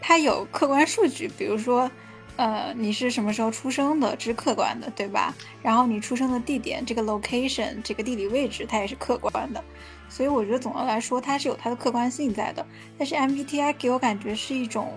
[0.00, 1.90] 它有客观数据，比如说，
[2.36, 5.34] 呃，你是什么时候出生的，这是客观的，对吧？
[5.62, 9.62] 然后你出生的地点，这个 location，这个地理位置，它也是客观的。
[10.08, 12.64] 所以我觉得总的来说，它是有它的客观性在的。
[12.96, 14.92] 但是 MBTI 给我感觉是一种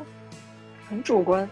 [0.88, 1.50] 很主观。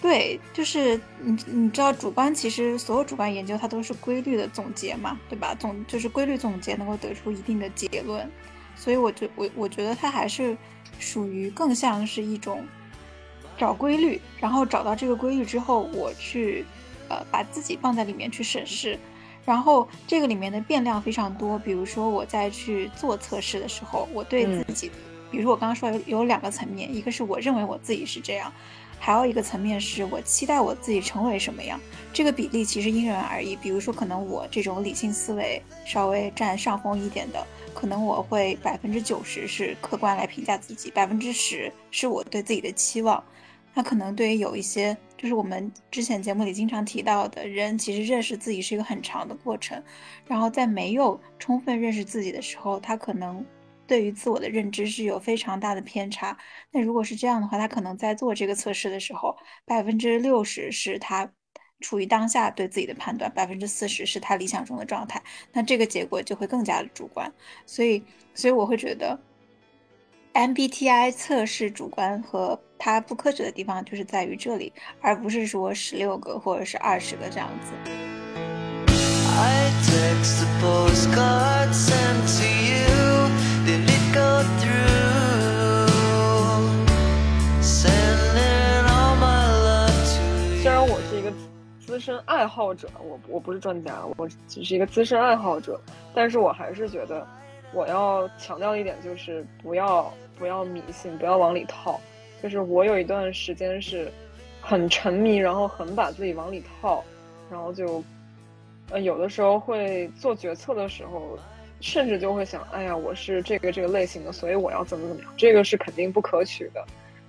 [0.00, 5.54] 对，就是你你知道，主观其实所有主观研究它都是规律的总结嘛，对吧？
[5.54, 8.28] 总就是规律总结能够得出一定的结论，
[8.74, 10.56] 所以我觉我我觉得它还是
[10.98, 12.64] 属于更像是一种
[13.56, 16.64] 找规律，然后找到这个规律之后，我去
[17.08, 18.98] 呃把自己放在里面去审视，
[19.44, 24.90] 然后这个里面的变量非常多，比如说我在去做测试的时候，我对自己，
[25.30, 28.52] 比如说我刚刚说有有两个层面，一个是我认为我自己是这样。
[29.04, 31.80] 还有一个层面是我期待我自己成为什么样，
[32.12, 33.56] 这个比例其实因人而异。
[33.56, 37.44] 比如说，可能我这种理性思维稍微占上风一点的，
[37.74, 43.20] 可能我会百分之九十是客观来评价自己，百分之十是我对自己的期望。
[43.74, 49.82] 那可能对于有一些，就是我们之前节目里经常提到的人，其实认识自己是一个很长的过程。
[50.28, 53.44] 然后在没有充分认识自己的时候，他可能。
[53.92, 56.34] 对于自我的认知是有非常大的偏差。
[56.70, 59.36] 那如果是这样的话，他可能在做这个测试的时候，
[59.66, 61.30] 百分之六十是他
[61.78, 65.22] 处于当下对自己的判断，百分之四十是他理想中的状态。
[65.52, 67.30] 那这个结果就会更加的主观。
[67.66, 69.20] 所以，所以我会觉得
[70.32, 74.72] ，MBTI 测试主观和它不科学的地方就是在于这里，
[75.02, 77.72] 而不是说十六个或者是二十个这样子。
[90.62, 91.32] 虽然我是一个
[91.80, 95.80] 资深爱好者，我我不是专家，我只是一个资深爱好者，
[96.14, 97.26] 但是我还是觉得
[97.72, 101.98] 我要强调一点，就是不要不要迷信，不要往里套。
[102.42, 104.12] 就是我有一段时间是
[104.60, 107.02] 很沉迷，然后很把自己往里套，
[107.50, 108.04] 然后就
[108.90, 111.38] 呃有的时候会做决策的时候。
[111.82, 116.82] 甚至就会想，哎呀，我是这个这个类型的，所以我要怎么怎么样，这个是肯定不可取的。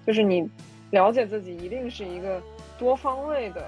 [0.05, 0.47] 就是你
[0.91, 2.39] 了解自己，一定是一个
[2.77, 3.65] 多方位的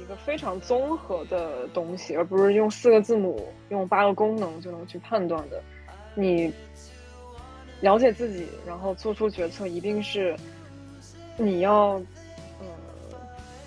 [0.00, 5.62] 一个非常综合的东西，而不是用四个字母、用八个功能就能去判断的。
[6.14, 6.50] 你
[7.82, 10.34] 了解自己，然后做出决策，一定是
[11.36, 12.00] 你要
[12.58, 12.66] 呃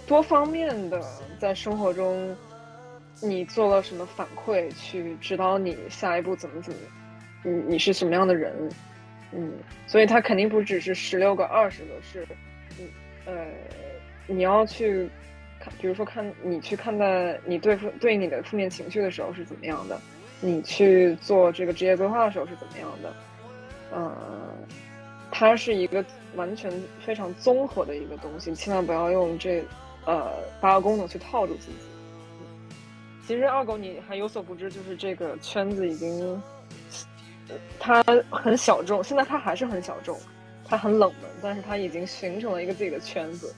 [0.08, 1.00] 多方面的
[1.38, 2.36] 在生活中。
[3.22, 6.80] 你做了什么反馈去指导你下一步怎么怎么？
[7.44, 8.54] 你你是什么样的人？
[9.32, 9.52] 嗯，
[9.88, 12.28] 所以他肯定不只是十六个、二十个，是，
[12.80, 12.88] 嗯
[13.26, 13.46] 呃，
[14.28, 15.10] 你要去
[15.60, 20.00] 看，比如说看你去看待你对付对你的负面情绪的时候是怎么样的，
[20.42, 23.14] 你去做这个职业规划的时候是怎么样的？
[23.94, 24.12] 嗯，
[25.32, 26.04] 它是一个
[26.36, 26.72] 完全
[27.06, 29.64] 非常综合的一个东西，千万不要用这
[30.06, 31.78] 呃八个功能去套住自己。
[33.28, 36.42] 其实二狗你还有所不知，就是这个圈子已经，
[37.80, 40.16] 它很小众，现在它还是很小众，
[40.64, 43.54] 它很冷门，但是它已经形成了一个自己的圈子。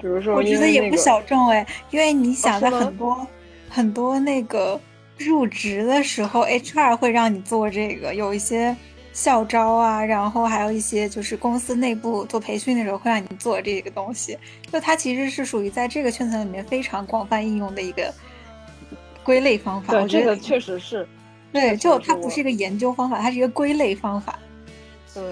[0.00, 3.26] 比如说，我觉得也不小众哎，因为你想在很多
[3.70, 4.80] 很多那个
[5.16, 8.76] 入职的时候，HR 会让你做这个，有一些
[9.12, 14.36] 校招啊，然后还有一些就是公司内部做培训的时候会让你做这个东西，
[14.72, 18.12] 就它其实是属于在这个圈层里面非常广泛应用的一个。
[19.24, 21.06] 归类方法，对这个确实是，
[21.52, 24.38] 对，就它不是一个研究方法，它是一个归类方法。
[25.14, 25.22] 对，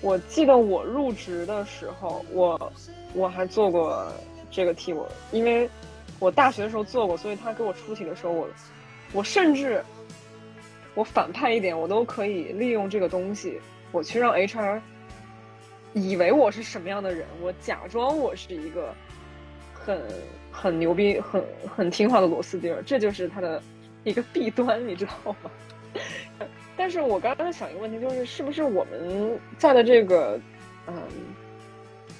[0.00, 2.72] 我记得我入职的时候，我
[3.12, 4.10] 我还做过
[4.50, 5.68] 这个题，我因为
[6.18, 8.48] 我大学的时候做过，所以他给我出题的时候，我
[9.12, 9.84] 我甚至
[10.94, 13.60] 我反派一点，我都可以利用这个东西，
[13.92, 14.80] 我去让 HR
[15.92, 18.94] 以为我是什么样的人，我假装我是一个
[19.72, 20.00] 很。
[20.56, 21.44] 很牛逼，很
[21.76, 23.60] 很听话的螺丝钉，这就是它的
[24.04, 25.50] 一个弊端，你知道吗？
[26.76, 30.38] 但是我刚刚想一个问题，就是是不是我们在的这个
[30.86, 30.94] 嗯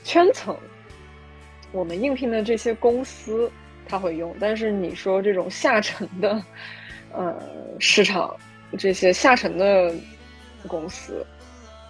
[0.03, 0.57] 圈层，
[1.73, 3.51] 我们应聘的这些公司，
[3.87, 4.35] 他会用。
[4.41, 6.43] 但是你说这种下沉的，
[7.13, 7.41] 呃，
[7.79, 8.37] 市场
[8.77, 9.93] 这些下沉的
[10.69, 11.25] 公司，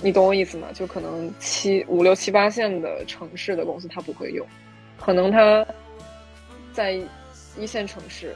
[0.00, 0.68] 你懂我意思吗？
[0.72, 4.46] 就可能七五六七八线的城市的公司他不会用，
[4.98, 5.66] 可能他
[6.74, 7.00] 在
[7.56, 8.34] 一线城市、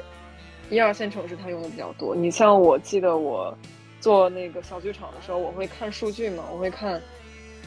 [0.70, 2.16] 一二线城市他用的比较多。
[2.16, 3.54] 你像我记得我
[4.00, 6.98] 做那个小剧场的时候，我会看数据嘛，我会看，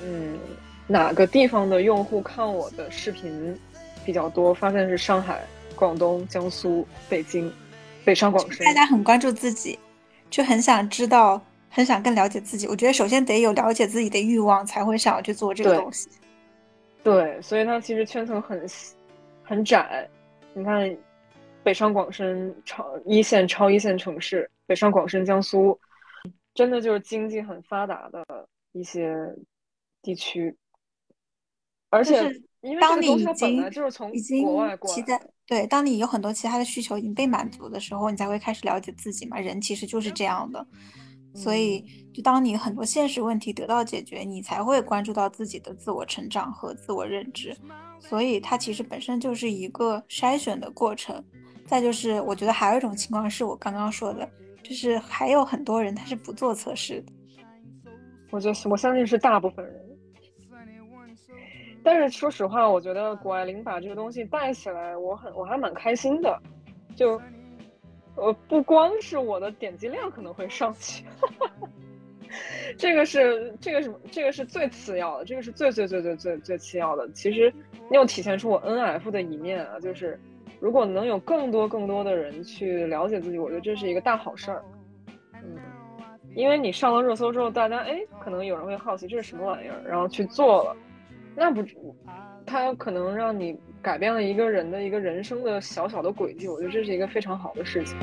[0.02, 0.40] 嗯。
[0.88, 3.58] 哪个地方的用户看我的视频
[4.04, 4.54] 比较多？
[4.54, 5.42] 发现是上海、
[5.74, 7.50] 广东、江苏、北京、
[8.04, 8.66] 北上广深。
[8.66, 9.80] 大家很关注自己，
[10.30, 12.68] 就很想知道，很想更了解自己。
[12.68, 16.10] 我觉得首先得有了解自己的欲望，才会想要去做这个东西。
[17.04, 18.62] 对，所以它其实圈层很
[19.44, 20.06] 很窄。
[20.54, 20.98] 你看，
[21.64, 25.80] 北上广深超一线、超一线城市，北上广深、江苏，
[26.54, 28.26] 真的就是经济很发达的
[28.74, 29.16] 一些
[30.02, 30.56] 地区。
[31.90, 32.32] 而且，
[32.80, 34.46] 当你已经就是从已经
[34.88, 39.40] 期待对，当你有很多其他的需求已经被满足的时候，你才会开始了解自己嘛。
[39.40, 40.66] 人其实就是这样的，
[41.34, 47.56] 所以就当你很多现实问题得到解决，你才会关注到自己的自我成长和自我认知。
[48.00, 51.24] 所以它其实本身就是一个筛选的过程。
[51.66, 54.30] 再就是，我觉得还有一种情况是我刚刚说的，
[54.62, 57.14] 就是还有很多人他是不做测试的。
[58.30, 59.76] 我觉得我相信是大部分人。
[61.84, 66.40] 但是说实话，我觉得谷爱凌把这个东西带起来，我很我还蛮开心的。
[66.96, 67.20] 就，
[68.22, 71.04] 呃，不光是我的点击量可能会上去，
[72.78, 74.00] 这个是这个什么？
[74.12, 77.10] 这个是最次要的，这个是最最最最最最次要的。
[77.14, 77.52] 其实
[77.90, 80.20] 又体现出我 N F 的一面啊，就是
[80.60, 84.64] 如果能有更多更多的人去了解自己，我觉得这是一个大好事儿。
[85.44, 85.58] 嗯，
[86.36, 90.78] 因为你上了热搜之后，大家哎，可能有人会好奇这是什么玩意儿，然后去做了。
[91.36, 91.64] 那不，
[92.46, 97.98] 他可能让你改变了一个人的一个人生的小小的轨迹，我觉得这是一个非常好的事情。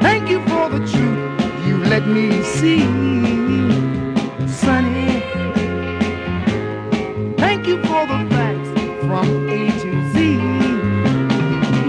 [0.00, 2.80] Thank you for the truth you let me see,
[4.48, 5.22] Sunny.
[7.36, 8.68] Thank you for the facts
[9.06, 10.38] from A to Z.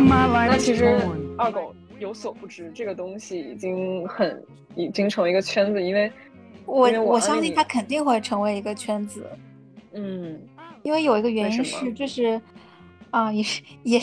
[0.06, 0.50] My life.
[0.52, 0.96] 那其实
[1.38, 4.40] 二狗有所不知，这个东西已经很
[4.76, 6.12] 已经成为一个圈子，因为
[6.68, 9.26] 我我相信它肯定会成为一个圈子。
[9.96, 10.40] 嗯，
[10.84, 12.40] 因为有一个原因是，就是，
[13.10, 14.00] 啊，也是也，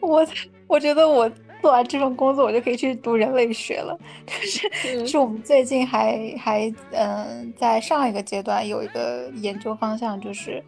[0.00, 0.26] 我
[0.66, 1.30] 我觉得我
[1.62, 3.98] 做完这份工作，我就可以去读人类学了。
[4.26, 10.62] 就是是我们最近还还嗯，在上一个阶段有一个研究方向，就是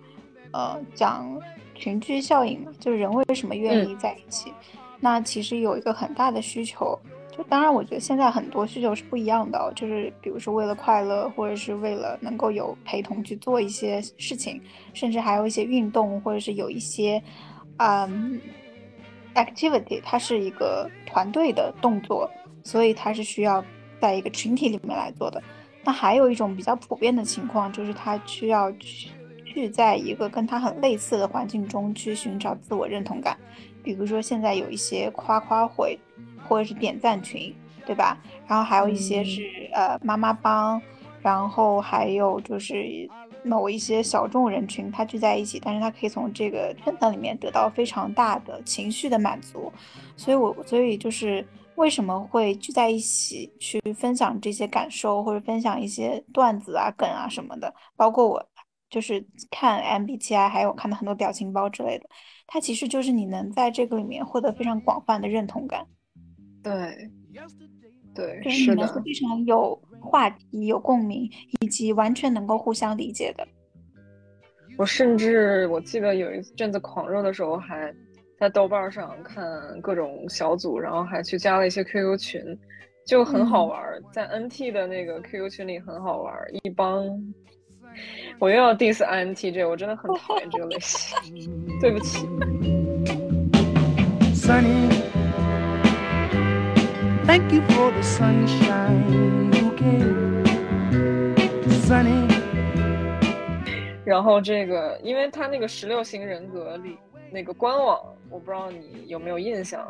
[0.52, 1.26] 呃讲
[1.74, 4.52] 群居效应嘛，就是人为什么愿意在一起。
[5.00, 6.98] 那其实有一个很大的需求。
[7.48, 14.60] 当然，我觉得现在很多需求是不一样的，就是比如说为了快乐，或者是为了能够有陪同去做一些事情，
[14.92, 17.22] 甚至还有一些运动，或者是有一些，
[17.78, 18.40] 嗯
[19.34, 22.30] ，activity，它是一个团队的动作，
[22.64, 23.64] 所以它是需要
[24.00, 25.42] 在一个群体里面来做的。
[25.82, 29.08] 那还有一种比较普遍的情况，就是他需要去
[29.44, 33.36] 去在一个跟他很类似的环境中去寻找自我认同感，
[33.82, 35.98] 比如说现在有一些夸夸会。
[36.50, 37.54] 或者是点赞群，
[37.86, 38.18] 对吧？
[38.48, 40.82] 然后还有一些是呃妈妈帮，
[41.22, 43.08] 然后还有就是
[43.44, 49.72] 某一些小众人群，他聚在一起，但是他可以从这个圈层里面得到非常大的情绪的满足。
[50.16, 51.46] 所以，我所以就是
[51.76, 58.44] 为什么会聚在一起去分享这些感受，或者分享一些段子啊、梗啊什么的，包括我
[58.90, 62.08] 就是看 MBTI，还有看到很多表情包之类的，
[62.46, 65.86] 它其实就是你能在这个里面获得非常广泛的认同感。
[66.62, 67.10] 对，
[68.14, 71.30] 对，是的，非常有话题、有共鸣，
[71.60, 73.46] 以及完全能够互相理解的。
[74.78, 77.94] 我甚至我记得有一阵子狂热的时候，还
[78.38, 79.44] 在豆瓣上看
[79.82, 82.58] 各种小组，然后还去加了一些 QQ 群，
[83.06, 83.78] 就很好玩。
[84.12, 87.04] 在 NT 的那个 QQ 群里很好玩，一帮
[88.38, 91.18] 我又要 diss INTJ，我真的很讨厌这个类型，
[91.80, 92.26] 对不起。
[97.30, 99.52] Thank you for the sunshine
[101.86, 102.28] sunny。
[104.04, 106.98] 然后这个，因为他那个十六型人格里
[107.30, 108.00] 那个官网，
[108.30, 109.86] 我不知道你有没有印象，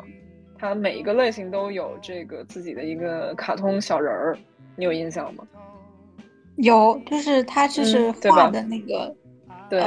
[0.59, 4.37] 他每一个类型都有这个自己的一个卡通小人儿，
[4.75, 5.43] 你有印象吗？
[6.57, 9.15] 有，就是他就是画的那个，
[9.67, 9.83] 对，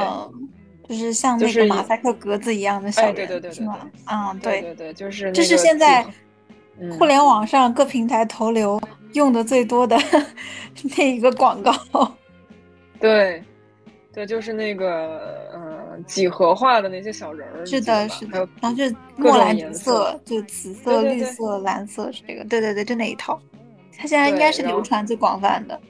[0.89, 3.79] 就是像那个马赛克格子一样的小人，是吗？
[4.11, 6.05] 嗯，对对对，就是这是现在。
[6.99, 8.81] 互联网上各平台投流
[9.12, 9.97] 用的最多的
[10.97, 11.72] 那一个广告，
[13.01, 13.43] 对，
[14.12, 18.85] 对，就是那个嗯几何化的那些小人儿，是的，是的，然后就
[19.16, 20.75] 墨蓝紫色，就紫。
[20.75, 23.41] 色、绿色、蓝色是这个，对对对，就那一套，
[23.97, 25.81] 它现在应该是流传最广泛的。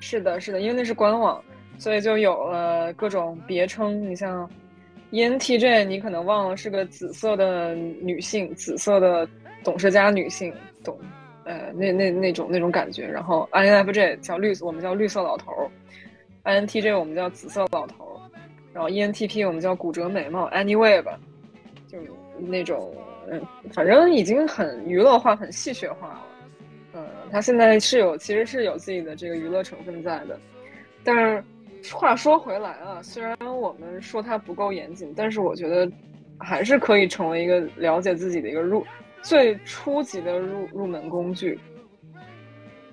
[0.00, 1.40] 是的，是的，因为那是官网，
[1.78, 4.10] 所以就有了各种别称。
[4.10, 4.48] 你像
[5.12, 9.28] ENTJ，你可能忘了是个紫色的女性，紫色的
[9.64, 10.52] 董事家女性，
[10.84, 10.98] 懂？
[11.44, 13.06] 呃，那那那种那种感觉。
[13.06, 15.70] 然后 INFJ 叫绿，我们叫绿色老头。
[16.44, 18.20] INTJ 我们叫紫色老头，
[18.72, 21.16] 然后 ENTP 我们叫骨折美貌，Anyway 吧，
[21.86, 21.98] 就
[22.36, 22.92] 那种，
[23.30, 23.40] 嗯，
[23.72, 26.26] 反正已经很娱乐化、很戏谑化了。
[26.94, 30.36] 嗯，他现在是有，其实是有自己的这个娱乐成分在的。
[31.04, 31.44] 但是
[31.92, 35.88] 话说回来啊，虽然我们说他不够严谨，但是我觉得
[36.38, 38.84] 还是可以成为一个了解自己的一个入
[39.22, 41.58] 最初级的入入门工具。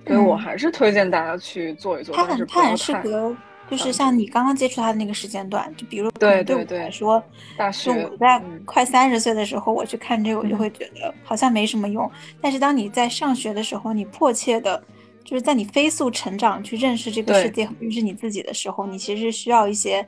[0.08, 2.16] 所以我还是推荐大家去做一做。
[2.16, 3.36] 它很它很适合，
[3.70, 7.22] 就是像你刚刚接触它的那个时间段，就比如对对对来说，
[7.56, 12.10] 大学我在快三十岁的时候，我去看这个，我就会觉得好像没什么用。
[12.42, 14.82] 但是当你在上学的时候，你迫切的，
[15.24, 20.04] 就是在你飞速成长去认识这个世界和认识你自己的时候，你其实需要一些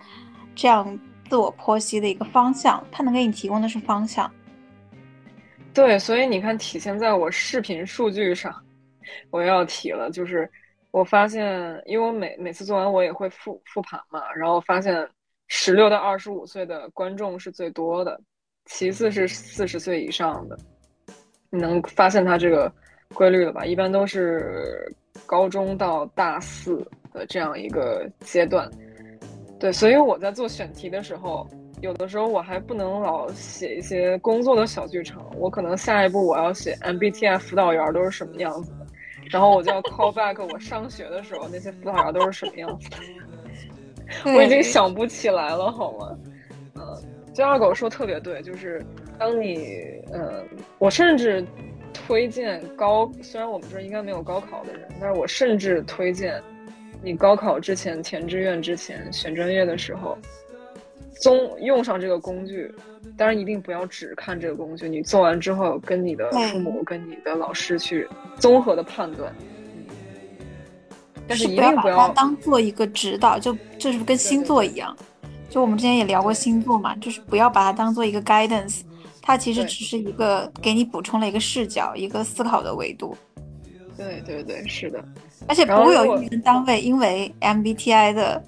[0.56, 0.98] 这样
[1.30, 2.84] 自我剖析的一个方向。
[2.92, 4.32] 它能给你提供的是方向。
[5.74, 8.54] 对，所以你看，体现在我视频数据上。
[9.30, 10.50] 我又要提了，就是
[10.92, 15.06] 我发现，因为我每每次做完我也会复复盘嘛，然后发现
[15.48, 18.20] 十六到二十五岁的观众是最多的，
[18.66, 20.58] 其次是四十岁以上的。
[21.50, 22.72] 你能发现它这个
[23.14, 23.66] 规律了吧？
[23.66, 24.94] 一般都是
[25.26, 26.78] 高中到大四
[27.12, 28.70] 的这样一个阶段。
[29.60, 31.46] 对，所以我在做选题的时候，
[31.82, 38.86] 有的时候我还不能老写一些工作的小剧场，我可能下一步我要写 MBTI 辅导员都是什么样子的。
[39.32, 42.98] 然后我就要 call back 我上学的时候那些辅导员都是什么样子的，
[44.36, 46.18] 我已经想不起来了，好吗？
[46.76, 48.84] 嗯，就二狗说特别对，就是
[49.18, 49.80] 当你，
[50.14, 50.46] 嗯，
[50.78, 51.44] 我甚至
[51.94, 56.42] 推荐高，虽然我们这应该没有高考的人，但是我甚至推荐
[57.02, 60.18] 你高考之前填志愿之前选专业的时候，
[61.22, 62.74] 综用上这个工具。
[63.18, 64.90] 当然，一定不要只看这个工具。
[64.90, 68.08] 你做完之后，跟你的父母、跟你的老师去
[68.38, 69.34] 综合的判断。
[71.28, 74.96] 但是一定不要当做一个指导，就就是跟星座一样。
[75.50, 78.82] 就我们之前也聊过星座嘛，就是不要把它当做一个 guidance，
[79.22, 83.16] 它其实只是一个给你补充了一个视角、一个思考的维度。
[83.98, 85.04] 对对对，是的。
[85.48, 88.42] 而且不会有用人单位因为 MBTI 的。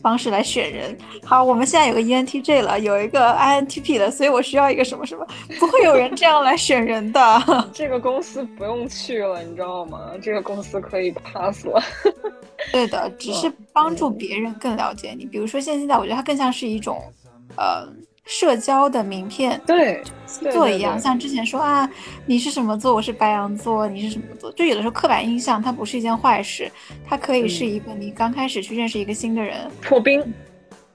[0.00, 0.96] 方式来选人。
[1.24, 5.26] 好，我们现在有个 ENTJ 了，有一个 INTP 了，所以我需要一个什么什么？
[5.58, 7.20] 不会有人这样来选人的。
[7.72, 10.10] 这个公司不用去了，你知道吗？
[10.22, 11.82] 这个公司可以 pass 了。
[12.72, 15.24] 对的，只是帮助别人更了解你。
[15.24, 17.02] 比如说，现在我觉得它更像是一种，
[17.56, 17.88] 呃。
[18.30, 21.90] 社交的名片，对星座一样，像之前说啊，
[22.24, 22.94] 你是什么座？
[22.94, 24.52] 我是白羊座，你是什么座？
[24.52, 26.70] 就有的时候刻板印象它不是一件坏事，
[27.04, 30.32] 它可以是一个你刚开始去认识一个新的人破冰，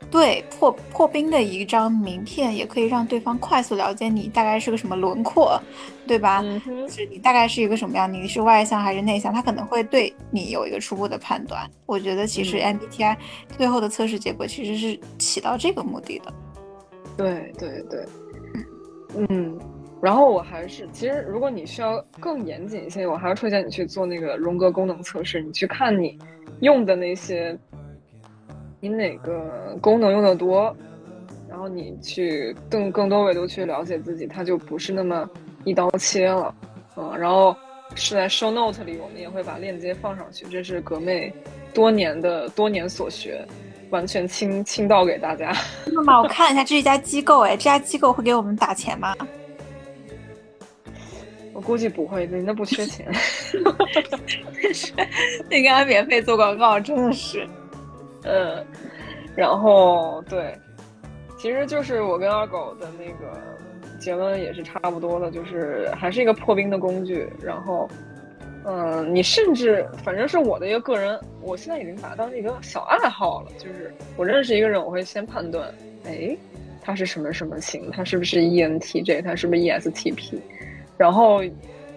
[0.10, 5.62] 对破破冰的一张名片，也可以让对方快速了解你大概是个什么轮廓，
[6.08, 6.42] 对吧？
[6.88, 8.12] 是你大概是一个什么样？
[8.12, 9.34] 你是外向还是内向？
[9.34, 11.70] 他可能会对你有一个初步的判断。
[11.86, 13.18] 我觉得其实 MBTI
[13.58, 16.34] 最后的测试结果其实是起到这个目的的。
[17.18, 18.06] 对对对，
[19.30, 19.58] 嗯，
[20.02, 25.42] 然后我还是，其实如果你需要更严谨一些，我还是推荐你去做那个荣格功能测试。
[25.42, 26.18] 你去看你
[26.60, 27.58] 用的那些，
[28.80, 30.76] 你哪个功能用的多，
[31.48, 35.30] 然后你去更更多维度去了解自己，它就不是那么
[35.64, 36.54] 一刀切了，
[36.98, 37.18] 嗯。
[37.18, 37.56] 然后
[37.96, 41.34] 是在 show note 里，我们也会把链接放上去，这是格妹
[41.74, 43.46] 多年的多年所学。
[43.96, 45.56] 完全倾倾倒给大家。
[45.86, 49.16] 那么我看了一下，这是一家机构，哎，这家机构会给我们打钱吗？
[51.54, 53.10] 我估计不会，人家不缺钱。
[55.50, 57.48] 你给他免费做广告，真的是。
[58.28, 58.66] 嗯，
[59.34, 60.54] 然后对，
[61.38, 63.40] 其实就是我跟二狗的那个
[63.98, 67.90] 结论也是差不多的，就是还是一个破冰的工具，然后。
[68.68, 73.52] 嗯，你甚至反正是我的一个个人，我现在已经把它当一个小爱好了。
[73.60, 75.72] 就是我认识一个人，我会先判断，
[76.06, 76.36] 哎，
[76.82, 80.40] 他是什么什么型，他是不是 ENTJ，他是不是 ESTP，
[80.98, 81.44] 然后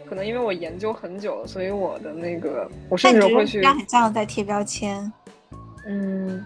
[0.06, 5.10] 可能因为我研究很久了，所以我的那个我甚至会去很像在贴标签。
[5.86, 6.44] 嗯，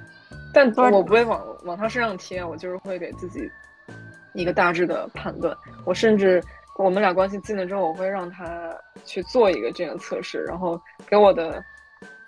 [0.55, 3.41] 但我不会往往他身上贴，我就是会给自己
[4.35, 5.53] 一个大致的判断。
[5.85, 6.41] 我甚至。
[6.79, 11.63] 我们俩关系近了之后，我会让他去做一个这样测试，然后给我的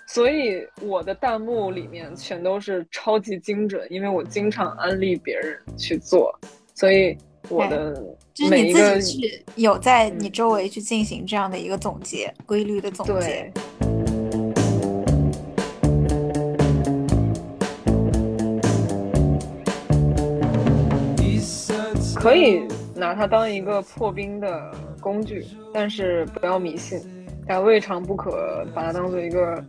[0.06, 6.38] 所以我的弹幕里面全都是超级精准，因为我经常安利别人去做，
[6.74, 7.16] 所以
[7.48, 8.00] 我的
[8.50, 8.98] 每一个
[9.56, 13.50] 有在你周围去进行这样的一个总结规律的总结。
[22.14, 22.66] 可以
[23.04, 26.98] 拿它当一个破冰的工具，但是不要迷信，
[27.46, 29.62] 但未尝不可把它当做一个，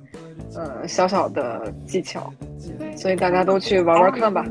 [0.55, 2.31] 呃，小小的技巧。
[2.95, 4.45] 所以大家都去玩玩看吧。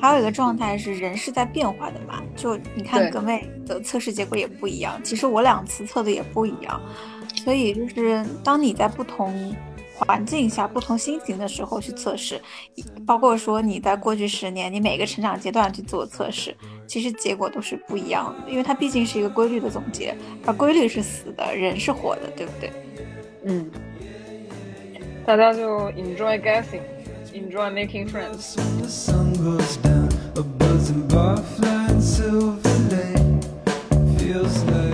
[0.00, 2.22] 还有一个状态是，人是在变化的嘛？
[2.34, 6.80] 就你看各位的测试结果也不一样，其实我两次测的也不一样，
[7.44, 9.54] 所以就是当你在不同。
[9.96, 12.40] 环境下不同心情的时候去测试，
[13.06, 16.52] 包括说你在过去十年你每个成长阶段去做测试，
[16.86, 20.14] 其实结果都是不一样的，因为它毕竟是一个规律的总结，
[20.46, 22.72] 而规律是死的，人是活的，对不对？
[23.44, 23.70] 嗯，
[25.24, 28.56] 大家就 enjoy guessing，enjoy making friends。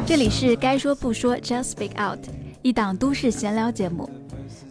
[0.06, 2.18] 这里是该说不说，Just Speak Out，
[2.62, 4.10] 一档都市闲聊节目。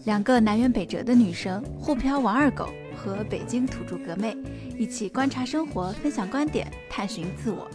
[0.06, 4.36] 两个南辕北辙的女生，沪漂王二狗和北京土著格妹，
[4.80, 7.70] 一起观察生活，分享观点，探寻自我。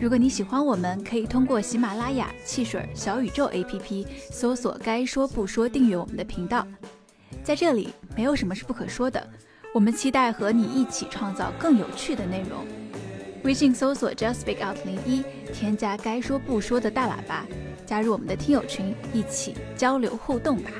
[0.00, 6.66] 如果你喜欢我们，可以通过喜马拉雅、汽水、小宇宙 APP 搜索“该说不说”，订阅我们的频道。
[7.44, 9.24] 在这里，没有什么是不可说的。
[9.72, 12.66] 我们期待和你一起创造更有趣的内容。
[13.44, 15.22] 微信搜索 “Just Speak Out 零一”，
[15.54, 17.46] 添加“该说不说”的大喇叭，
[17.86, 20.72] 加入我们的听友群，一起交流互动吧。